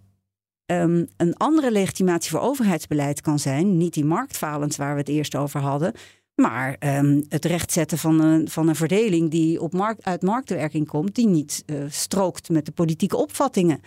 um, 0.66 1.08
een 1.18 1.38
andere 1.38 1.72
legitimatie 1.72 2.32
voor 2.32 2.40
overheidsbeleid 2.40 3.22
kan 3.22 3.40
zijn, 3.40 3.78
niet 3.78 3.94
die 3.94 4.06
marktfalens 4.06 4.78
waar 4.78 4.94
we 4.94 5.00
het 5.00 5.10
eerst 5.10 5.36
over 5.36 5.60
hadden, 5.60 5.94
maar 6.36 6.76
um, 6.80 7.26
het 7.30 7.46
rechtzetten 7.46 7.98
van 7.98 8.20
een, 8.20 8.50
van 8.50 8.68
een 8.68 8.76
verdeling 8.76 9.32
die 9.32 9.62
op 9.62 9.74
markt, 9.74 10.06
uit 10.06 10.22
marktwerking 10.22 10.88
komt, 10.88 11.16
die 11.16 11.28
niet 11.28 11.64
uh, 11.66 11.84
strookt 11.90 12.50
met 12.50 12.66
de 12.66 12.72
politieke 12.72 13.18
opvattingen. 13.18 13.82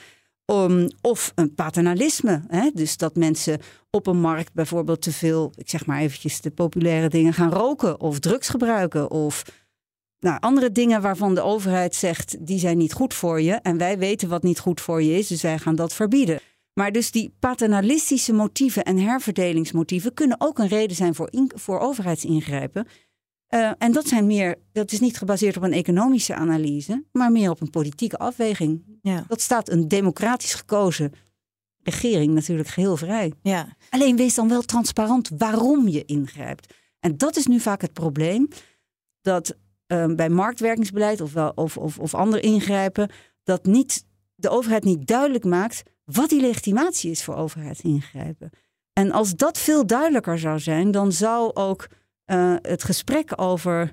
Of 1.01 1.33
een 1.35 1.55
paternalisme. 1.55 2.43
Hè? 2.49 2.71
Dus 2.75 2.97
dat 2.97 3.17
mensen 3.17 3.61
op 3.91 4.07
een 4.07 4.21
markt 4.21 4.53
bijvoorbeeld 4.53 5.03
te 5.03 5.13
veel, 5.13 5.53
ik 5.57 5.71
zeg 5.71 5.87
maar 5.87 6.01
eventjes 6.01 6.41
de 6.41 6.51
populaire 6.51 7.09
dingen 7.09 7.33
gaan 7.33 7.53
roken 7.53 8.01
of 8.01 8.19
drugs 8.19 8.49
gebruiken 8.49 9.11
of 9.11 9.45
nou, 10.25 10.37
andere 10.41 10.73
dingen 10.73 11.03
waarvan 11.03 11.35
de 11.35 11.43
overheid 11.43 11.95
zegt 11.95 12.47
die 12.47 12.59
zijn 12.59 12.79
niet 12.79 12.93
goed 12.93 13.15
voor 13.15 13.41
je 13.41 13.53
en 13.53 13.79
wij 13.79 13.99
weten 13.99 14.29
wat 14.29 14.43
niet 14.43 14.59
goed 14.59 14.81
voor 14.81 15.03
je 15.03 15.19
is, 15.19 15.27
dus 15.27 15.43
wij 15.43 15.59
gaan 15.59 15.75
dat 15.75 15.95
verbieden. 15.95 16.41
Maar 16.75 16.93
dus 16.93 17.11
die 17.11 17.35
paternalistische 17.39 18.33
motieven 18.33 18.85
en 18.85 18.99
herverdelingsmotieven 18.99 20.15
kunnen 20.15 20.41
ook 20.41 20.59
een 20.59 20.69
reden 20.69 20.97
zijn 20.97 21.15
voor, 21.15 21.31
voor 21.55 21.81
overheidsingrijpen. 21.81 22.87
Uh, 23.55 23.71
en 23.79 23.93
dat 23.93 24.09
zijn 24.09 24.27
meer, 24.27 24.57
dat 24.73 24.93
is 24.93 25.01
niet 25.01 25.19
gebaseerd 25.19 25.57
op 25.57 25.63
een 25.63 25.73
economische 25.73 26.35
analyse, 26.35 27.05
maar 27.13 27.33
meer 27.33 27.51
op 27.51 27.61
een 27.61 27.71
politieke 27.71 28.17
afweging. 28.17 28.99
Ja. 29.03 29.25
Dat 29.29 29.41
staat 29.41 29.71
een 29.71 29.89
democratisch 29.89 30.55
gekozen 30.55 31.13
regering 31.83 32.35
natuurlijk 32.35 32.69
geheel 32.69 32.97
vrij. 32.97 33.33
Ja. 33.43 33.77
Alleen 33.91 34.17
wees 34.17 34.35
dan 34.35 34.49
wel 34.49 34.63
transparant 34.63 35.31
waarom 35.37 35.89
je 35.89 36.05
ingrijpt. 36.05 36.75
En 37.01 37.17
dat 37.17 37.37
is 37.37 37.47
nu 37.47 37.61
vaak 37.61 37.81
het 37.81 37.93
probleem. 37.93 38.49
Dat 39.21 39.57
uh, 39.95 40.15
bij 40.15 40.29
marktwerkingsbeleid 40.29 41.21
of, 41.21 41.33
wel, 41.33 41.53
of, 41.55 41.77
of, 41.77 41.99
of 41.99 42.15
ander 42.15 42.43
ingrijpen, 42.43 43.11
dat 43.43 43.65
niet, 43.65 44.05
de 44.35 44.49
overheid 44.49 44.85
niet 44.85 45.07
duidelijk 45.07 45.45
maakt 45.45 45.83
wat 46.05 46.29
die 46.29 46.41
legitimatie 46.41 47.11
is 47.11 47.25
voor 47.25 47.35
overheidsingrijpen. 47.35 48.51
En 48.93 49.11
als 49.11 49.35
dat 49.35 49.59
veel 49.59 49.87
duidelijker 49.87 50.39
zou 50.39 50.59
zijn, 50.59 50.91
dan 50.91 51.13
zou 51.13 51.55
ook 51.55 51.89
uh, 52.27 52.55
het 52.61 52.85
gesprek 52.85 53.41
over 53.41 53.93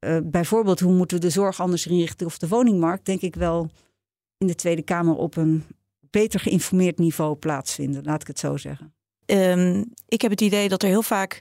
uh, 0.00 0.18
bijvoorbeeld 0.24 0.80
hoe 0.80 0.92
moeten 0.92 1.16
we 1.16 1.22
de 1.22 1.30
zorg 1.30 1.60
anders 1.60 1.86
inrichten 1.86 2.26
of 2.26 2.38
de 2.38 2.48
woningmarkt, 2.48 3.04
denk 3.04 3.20
ik 3.20 3.34
wel 3.34 3.70
in 4.38 4.46
de 4.46 4.54
Tweede 4.54 4.82
Kamer 4.82 5.16
op 5.16 5.36
een 5.36 5.64
beter 6.10 6.40
geïnformeerd 6.40 6.98
niveau 6.98 7.36
plaatsvinden, 7.36 8.04
laat 8.04 8.20
ik 8.20 8.26
het 8.26 8.38
zo 8.38 8.56
zeggen. 8.56 8.94
Um, 9.26 9.92
ik 10.08 10.20
heb 10.20 10.30
het 10.30 10.40
idee 10.40 10.68
dat 10.68 10.82
er 10.82 10.88
heel 10.88 11.02
vaak 11.02 11.40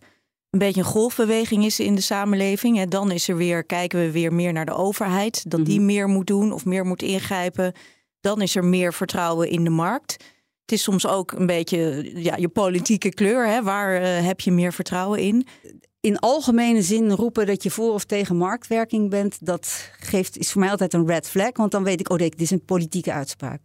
een 0.49 0.59
beetje 0.59 0.81
een 0.81 0.87
golfbeweging 0.87 1.65
is 1.65 1.79
in 1.79 1.95
de 1.95 2.01
samenleving. 2.01 2.79
En 2.79 2.89
dan 2.89 3.11
is 3.11 3.27
er 3.27 3.35
weer, 3.35 3.63
kijken 3.63 3.99
we 3.99 4.11
weer 4.11 4.33
meer 4.33 4.53
naar 4.53 4.65
de 4.65 4.73
overheid, 4.73 5.49
dat 5.49 5.65
die 5.65 5.77
mhm. 5.77 5.85
meer 5.85 6.07
moet 6.07 6.27
doen 6.27 6.51
of 6.51 6.65
meer 6.65 6.85
moet 6.85 7.01
ingrijpen. 7.01 7.73
Dan 8.19 8.41
is 8.41 8.55
er 8.55 8.65
meer 8.65 8.93
vertrouwen 8.93 9.49
in 9.49 9.63
de 9.63 9.69
markt. 9.69 10.11
Het 10.61 10.71
is 10.71 10.83
soms 10.83 11.07
ook 11.07 11.31
een 11.31 11.45
beetje 11.45 12.11
ja, 12.23 12.35
je 12.35 12.47
politieke 12.47 13.09
kleur. 13.09 13.47
Hè? 13.47 13.63
Waar 13.63 14.01
uh, 14.01 14.25
heb 14.25 14.39
je 14.39 14.51
meer 14.51 14.73
vertrouwen 14.73 15.19
in? 15.19 15.47
in 16.07 16.19
algemene 16.19 16.81
zin 16.81 17.11
roepen 17.11 17.45
dat 17.45 17.63
je 17.63 17.71
voor 17.71 17.93
of 17.93 18.05
tegen 18.05 18.37
marktwerking 18.37 19.09
bent, 19.09 19.45
dat 19.45 19.91
geeft, 19.99 20.37
is 20.37 20.51
voor 20.51 20.61
mij 20.61 20.69
altijd 20.69 20.93
een 20.93 21.07
red 21.07 21.29
flag. 21.29 21.51
Want 21.53 21.71
dan 21.71 21.83
weet 21.83 21.99
ik, 21.99 22.09
oh 22.09 22.17
dit 22.17 22.41
is 22.41 22.51
een 22.51 22.65
politieke 22.65 23.11
uitspraak. 23.11 23.61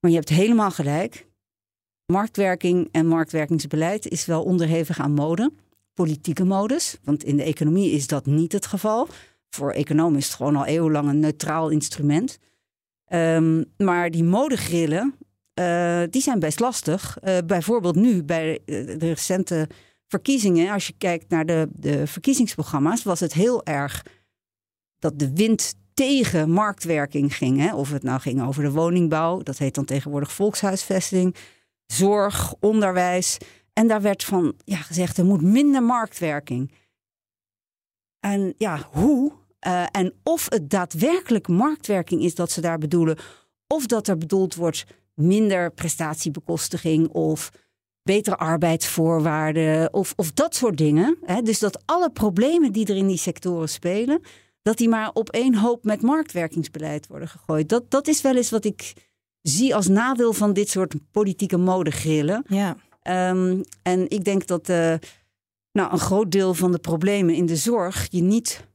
Maar 0.00 0.10
je 0.10 0.16
hebt 0.16 0.28
helemaal 0.28 0.70
gelijk. 0.70 1.26
Marktwerking 2.06 2.88
en 2.92 3.06
marktwerkingsbeleid 3.06 4.08
is 4.08 4.26
wel 4.26 4.42
onderhevig 4.42 4.98
aan 4.98 5.12
mode. 5.12 5.52
Politieke 5.98 6.44
modus. 6.44 6.96
Want 7.04 7.24
in 7.24 7.36
de 7.36 7.42
economie 7.42 7.90
is 7.90 8.06
dat 8.06 8.26
niet 8.26 8.52
het 8.52 8.66
geval. 8.66 9.08
Voor 9.50 9.70
economen 9.70 10.18
is 10.18 10.26
het 10.26 10.34
gewoon 10.34 10.56
al 10.56 10.66
eeuwenlang 10.66 11.08
een 11.08 11.20
neutraal 11.20 11.68
instrument. 11.68 12.38
Um, 13.12 13.64
maar 13.76 14.10
die 14.10 14.24
modegrillen, 14.24 15.14
uh, 15.60 16.02
die 16.10 16.22
zijn 16.22 16.38
best 16.38 16.60
lastig. 16.60 17.18
Uh, 17.22 17.38
bijvoorbeeld 17.46 17.94
nu 17.94 18.22
bij 18.22 18.58
de 18.64 18.96
recente 18.98 19.68
verkiezingen, 20.06 20.72
als 20.72 20.86
je 20.86 20.94
kijkt 20.98 21.28
naar 21.28 21.46
de, 21.46 21.68
de 21.72 22.06
verkiezingsprogramma's, 22.06 23.02
was 23.02 23.20
het 23.20 23.32
heel 23.32 23.64
erg 23.64 24.04
dat 24.98 25.18
de 25.18 25.32
wind 25.34 25.74
tegen 25.94 26.50
marktwerking 26.50 27.36
ging. 27.36 27.58
Hè? 27.58 27.74
Of 27.74 27.90
het 27.90 28.02
nou 28.02 28.20
ging 28.20 28.42
over 28.42 28.62
de 28.62 28.70
woningbouw, 28.70 29.42
dat 29.42 29.58
heet 29.58 29.74
dan 29.74 29.84
tegenwoordig 29.84 30.32
volkshuisvesting, 30.32 31.34
zorg, 31.86 32.54
onderwijs. 32.60 33.38
En 33.78 33.86
daar 33.88 34.02
werd 34.02 34.24
van 34.24 34.54
ja, 34.64 34.76
gezegd, 34.76 35.18
er 35.18 35.24
moet 35.24 35.42
minder 35.42 35.82
marktwerking. 35.82 36.72
En 38.20 38.54
ja, 38.56 38.88
hoe? 38.92 39.32
Uh, 39.66 39.86
en 39.90 40.14
of 40.22 40.46
het 40.50 40.70
daadwerkelijk 40.70 41.48
marktwerking 41.48 42.22
is 42.22 42.34
dat 42.34 42.50
ze 42.50 42.60
daar 42.60 42.78
bedoelen, 42.78 43.18
of 43.66 43.86
dat 43.86 44.08
er 44.08 44.18
bedoeld 44.18 44.54
wordt 44.54 44.84
minder 45.14 45.70
prestatiebekostiging 45.72 47.08
of 47.08 47.50
betere 48.02 48.36
arbeidsvoorwaarden 48.36 49.92
of, 49.92 50.12
of 50.16 50.32
dat 50.32 50.54
soort 50.54 50.76
dingen. 50.76 51.18
Hè? 51.24 51.42
Dus 51.42 51.58
dat 51.58 51.82
alle 51.86 52.10
problemen 52.10 52.72
die 52.72 52.86
er 52.86 52.96
in 52.96 53.06
die 53.06 53.16
sectoren 53.16 53.68
spelen, 53.68 54.20
dat 54.62 54.76
die 54.76 54.88
maar 54.88 55.10
op 55.12 55.30
één 55.30 55.54
hoop 55.54 55.84
met 55.84 56.02
marktwerkingsbeleid 56.02 57.06
worden 57.06 57.28
gegooid. 57.28 57.68
Dat, 57.68 57.90
dat 57.90 58.08
is 58.08 58.20
wel 58.20 58.36
eens 58.36 58.50
wat 58.50 58.64
ik 58.64 58.92
zie 59.42 59.74
als 59.74 59.88
nadeel 59.88 60.32
van 60.32 60.52
dit 60.52 60.68
soort 60.68 60.94
politieke 61.10 61.56
modegrillen. 61.56 62.44
Ja. 62.48 62.76
Um, 63.10 63.62
en 63.82 64.10
ik 64.10 64.24
denk 64.24 64.46
dat 64.46 64.68
uh, 64.68 64.94
nou, 65.72 65.92
een 65.92 65.98
groot 65.98 66.30
deel 66.30 66.54
van 66.54 66.72
de 66.72 66.78
problemen 66.78 67.34
in 67.34 67.46
de 67.46 67.56
zorg 67.56 68.06
je 68.10 68.22
niet 68.22 68.66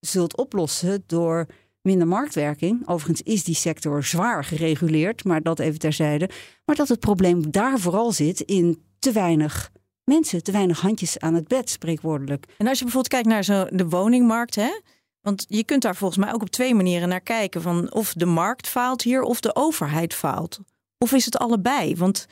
zult 0.00 0.36
oplossen 0.36 1.02
door 1.06 1.46
minder 1.82 2.06
marktwerking. 2.06 2.88
Overigens 2.88 3.22
is 3.22 3.44
die 3.44 3.54
sector 3.54 4.04
zwaar 4.04 4.44
gereguleerd, 4.44 5.24
maar 5.24 5.42
dat 5.42 5.58
even 5.58 5.78
terzijde. 5.78 6.30
Maar 6.64 6.76
dat 6.76 6.88
het 6.88 7.00
probleem 7.00 7.50
daar 7.50 7.78
vooral 7.78 8.12
zit 8.12 8.40
in 8.40 8.82
te 8.98 9.12
weinig 9.12 9.70
mensen, 10.04 10.42
te 10.42 10.52
weinig 10.52 10.80
handjes 10.80 11.18
aan 11.18 11.34
het 11.34 11.48
bed, 11.48 11.70
spreekwoordelijk. 11.70 12.46
En 12.56 12.66
als 12.66 12.78
je 12.78 12.84
bijvoorbeeld 12.84 13.12
kijkt 13.12 13.28
naar 13.28 13.44
zo 13.44 13.66
de 13.70 13.88
woningmarkt, 13.88 14.54
hè? 14.54 14.80
Want 15.20 15.46
je 15.48 15.64
kunt 15.64 15.82
daar 15.82 15.96
volgens 15.96 16.24
mij 16.24 16.34
ook 16.34 16.42
op 16.42 16.50
twee 16.50 16.74
manieren 16.74 17.08
naar 17.08 17.20
kijken: 17.20 17.62
van 17.62 17.92
of 17.92 18.12
de 18.12 18.26
markt 18.26 18.68
faalt 18.68 19.02
hier 19.02 19.22
of 19.22 19.40
de 19.40 19.56
overheid 19.56 20.14
faalt. 20.14 20.58
Of 20.98 21.12
is 21.12 21.24
het 21.24 21.38
allebei? 21.38 21.96
Want 21.96 22.26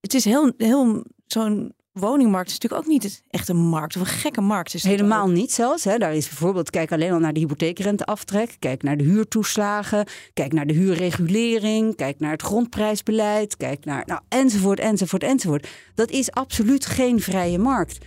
het 0.00 0.14
is 0.14 0.24
heel, 0.24 0.52
heel 0.56 1.04
zo'n 1.26 1.74
woningmarkt 2.00 2.48
is 2.48 2.58
natuurlijk 2.58 2.82
ook 2.82 2.88
niet 2.88 3.22
echt 3.30 3.48
een 3.48 3.56
markt 3.68 3.96
of 3.96 4.00
een 4.00 4.06
gekke 4.06 4.40
markt. 4.40 4.74
Is 4.74 4.84
Helemaal 4.84 5.28
niet 5.28 5.52
zelfs. 5.52 5.84
Hè. 5.84 5.98
Daar 5.98 6.14
is 6.14 6.28
bijvoorbeeld, 6.28 6.70
kijk 6.70 6.92
alleen 6.92 7.12
al 7.12 7.18
naar 7.18 7.32
de 7.32 7.40
hypotheekrenteaftrek, 7.40 8.56
kijk 8.58 8.82
naar 8.82 8.96
de 8.96 9.04
huurtoeslagen, 9.04 10.06
kijk 10.32 10.52
naar 10.52 10.66
de 10.66 10.72
huurregulering, 10.72 11.96
kijk 11.96 12.18
naar 12.18 12.30
het 12.30 12.42
grondprijsbeleid, 12.42 13.56
kijk 13.56 13.84
naar, 13.84 14.02
nou, 14.06 14.20
enzovoort, 14.28 14.78
enzovoort, 14.78 15.22
enzovoort. 15.22 15.68
Dat 15.94 16.10
is 16.10 16.30
absoluut 16.30 16.86
geen 16.86 17.20
vrije 17.20 17.58
markt. 17.58 17.98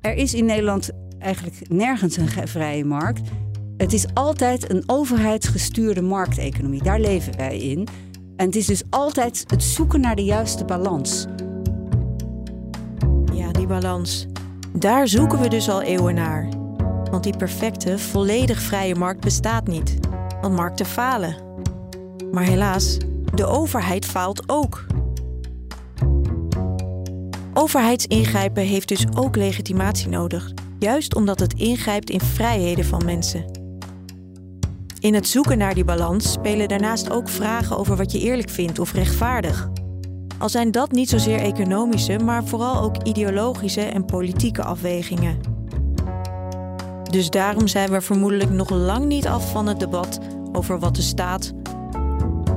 Er 0.00 0.14
is 0.14 0.34
in 0.34 0.44
Nederland 0.44 0.90
eigenlijk 1.18 1.68
nergens 1.68 2.16
een 2.16 2.48
vrije 2.48 2.84
markt. 2.84 3.20
Het 3.76 3.92
is 3.92 4.06
altijd 4.14 4.70
een 4.70 4.82
overheidsgestuurde 4.86 6.02
markteconomie. 6.02 6.82
Daar 6.82 7.00
leven 7.00 7.36
wij 7.36 7.58
in. 7.58 7.88
En 8.38 8.46
het 8.46 8.56
is 8.56 8.66
dus 8.66 8.82
altijd 8.90 9.44
het 9.46 9.62
zoeken 9.62 10.00
naar 10.00 10.16
de 10.16 10.24
juiste 10.24 10.64
balans 10.64 11.26
balans. 13.68 14.26
Daar 14.72 15.08
zoeken 15.08 15.40
we 15.40 15.48
dus 15.48 15.68
al 15.68 15.82
eeuwen 15.82 16.14
naar. 16.14 16.48
Want 17.10 17.22
die 17.22 17.36
perfecte, 17.36 17.98
volledig 17.98 18.60
vrije 18.60 18.94
markt 18.94 19.20
bestaat 19.20 19.66
niet. 19.66 19.98
Want 20.40 20.54
markten 20.54 20.86
falen. 20.86 21.36
Maar 22.32 22.44
helaas, 22.44 22.98
de 23.34 23.46
overheid 23.46 24.04
faalt 24.04 24.42
ook. 24.46 24.86
Overheidsingrijpen 27.54 28.62
heeft 28.62 28.88
dus 28.88 29.04
ook 29.14 29.36
legitimatie 29.36 30.08
nodig, 30.08 30.52
juist 30.78 31.14
omdat 31.14 31.40
het 31.40 31.52
ingrijpt 31.54 32.10
in 32.10 32.20
vrijheden 32.20 32.84
van 32.84 33.04
mensen. 33.04 33.57
In 35.00 35.14
het 35.14 35.28
zoeken 35.28 35.58
naar 35.58 35.74
die 35.74 35.84
balans 35.84 36.32
spelen 36.32 36.68
daarnaast 36.68 37.10
ook 37.10 37.28
vragen 37.28 37.78
over 37.78 37.96
wat 37.96 38.12
je 38.12 38.20
eerlijk 38.20 38.50
vindt 38.50 38.78
of 38.78 38.92
rechtvaardig. 38.92 39.70
Al 40.38 40.48
zijn 40.48 40.70
dat 40.70 40.92
niet 40.92 41.08
zozeer 41.08 41.38
economische, 41.38 42.18
maar 42.18 42.44
vooral 42.44 42.82
ook 42.82 43.02
ideologische 43.02 43.80
en 43.80 44.04
politieke 44.04 44.62
afwegingen. 44.62 45.40
Dus 47.10 47.30
daarom 47.30 47.66
zijn 47.66 47.90
we 47.90 48.00
vermoedelijk 48.00 48.50
nog 48.50 48.70
lang 48.70 49.04
niet 49.06 49.26
af 49.26 49.50
van 49.50 49.66
het 49.66 49.80
debat 49.80 50.18
over 50.52 50.78
wat 50.78 50.94
de 50.94 51.02
staat 51.02 51.52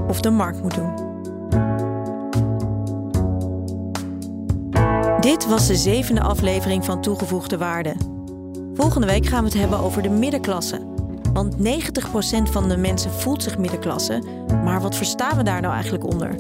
of 0.08 0.22
de 0.22 0.30
markt 0.30 0.62
moet 0.62 0.76
doen. 0.76 1.10
Dit 5.20 5.48
was 5.48 5.68
de 5.68 5.76
zevende 5.76 6.22
aflevering 6.22 6.86
van 6.86 7.02
Toegevoegde 7.02 7.58
Waarde. 7.58 7.96
Volgende 8.74 9.08
week 9.08 9.26
gaan 9.26 9.44
we 9.44 9.50
het 9.50 9.60
hebben 9.60 9.80
over 9.80 10.02
de 10.02 10.10
middenklasse. 10.10 10.91
Want 11.34 11.56
90% 11.58 12.52
van 12.52 12.70
de 12.70 12.78
mensen 12.78 13.12
voelt 13.12 13.44
zich 13.44 13.58
middenklasse, 13.58 14.24
maar 14.64 14.82
wat 14.82 14.96
verstaan 14.96 15.38
we 15.38 15.44
daar 15.44 15.62
nou 15.62 15.74
eigenlijk 15.74 16.04
onder? 16.14 16.36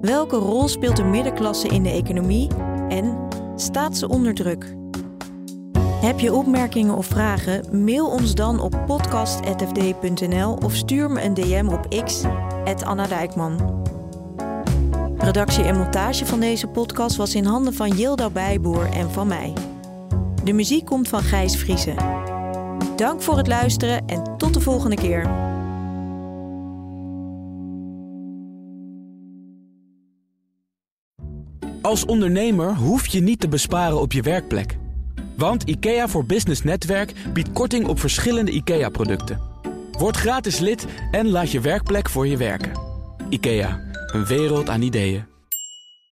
Welke 0.00 0.36
rol 0.36 0.68
speelt 0.68 0.96
de 0.96 1.04
middenklasse 1.04 1.68
in 1.68 1.82
de 1.82 1.90
economie 1.90 2.48
en 2.88 3.18
staat 3.56 3.96
ze 3.96 4.08
onder 4.08 4.34
druk? 4.34 4.74
Heb 6.06 6.18
je 6.20 6.34
opmerkingen 6.34 6.96
of 6.96 7.06
vragen? 7.06 7.84
Mail 7.84 8.06
ons 8.06 8.34
dan 8.34 8.60
op 8.60 8.82
podcast.fd.nl 8.86 10.58
of 10.64 10.74
stuur 10.74 11.10
me 11.10 11.22
een 11.24 11.34
DM 11.34 11.68
op 11.68 12.04
x, 12.04 12.22
Anna. 12.84 13.06
Redactie 15.16 15.64
en 15.64 15.76
montage 15.76 16.26
van 16.26 16.40
deze 16.40 16.66
podcast 16.66 17.16
was 17.16 17.34
in 17.34 17.44
handen 17.44 17.74
van 17.74 17.88
Jilda 17.90 18.30
Bijboer 18.30 18.92
en 18.92 19.10
van 19.10 19.26
mij. 19.26 19.52
De 20.44 20.52
muziek 20.52 20.84
komt 20.84 21.08
van 21.08 21.22
Gijs 21.22 21.56
Vriezen. 21.56 21.94
Dank 22.96 23.22
voor 23.22 23.36
het 23.36 23.46
luisteren 23.46 24.06
en 24.06 24.36
tot 24.36 24.54
de 24.54 24.60
volgende 24.60 24.96
keer. 24.96 25.28
Als 31.82 32.04
ondernemer 32.04 32.74
hoef 32.74 33.06
je 33.06 33.20
niet 33.20 33.40
te 33.40 33.48
besparen 33.48 34.00
op 34.00 34.12
je 34.12 34.22
werkplek. 34.22 34.78
Want 35.36 35.62
IKEA 35.62 36.08
voor 36.08 36.24
Business 36.24 36.62
Netwerk 36.62 37.12
biedt 37.32 37.52
korting 37.52 37.86
op 37.86 38.00
verschillende 38.00 38.50
IKEA-producten. 38.50 39.40
Word 39.98 40.16
gratis 40.16 40.58
lid 40.58 40.86
en 41.10 41.28
laat 41.28 41.50
je 41.50 41.60
werkplek 41.60 42.08
voor 42.08 42.26
je 42.26 42.36
werken. 42.36 42.72
IKEA, 43.28 43.80
een 44.12 44.26
wereld 44.26 44.68
aan 44.68 44.82
ideeën. 44.82 45.35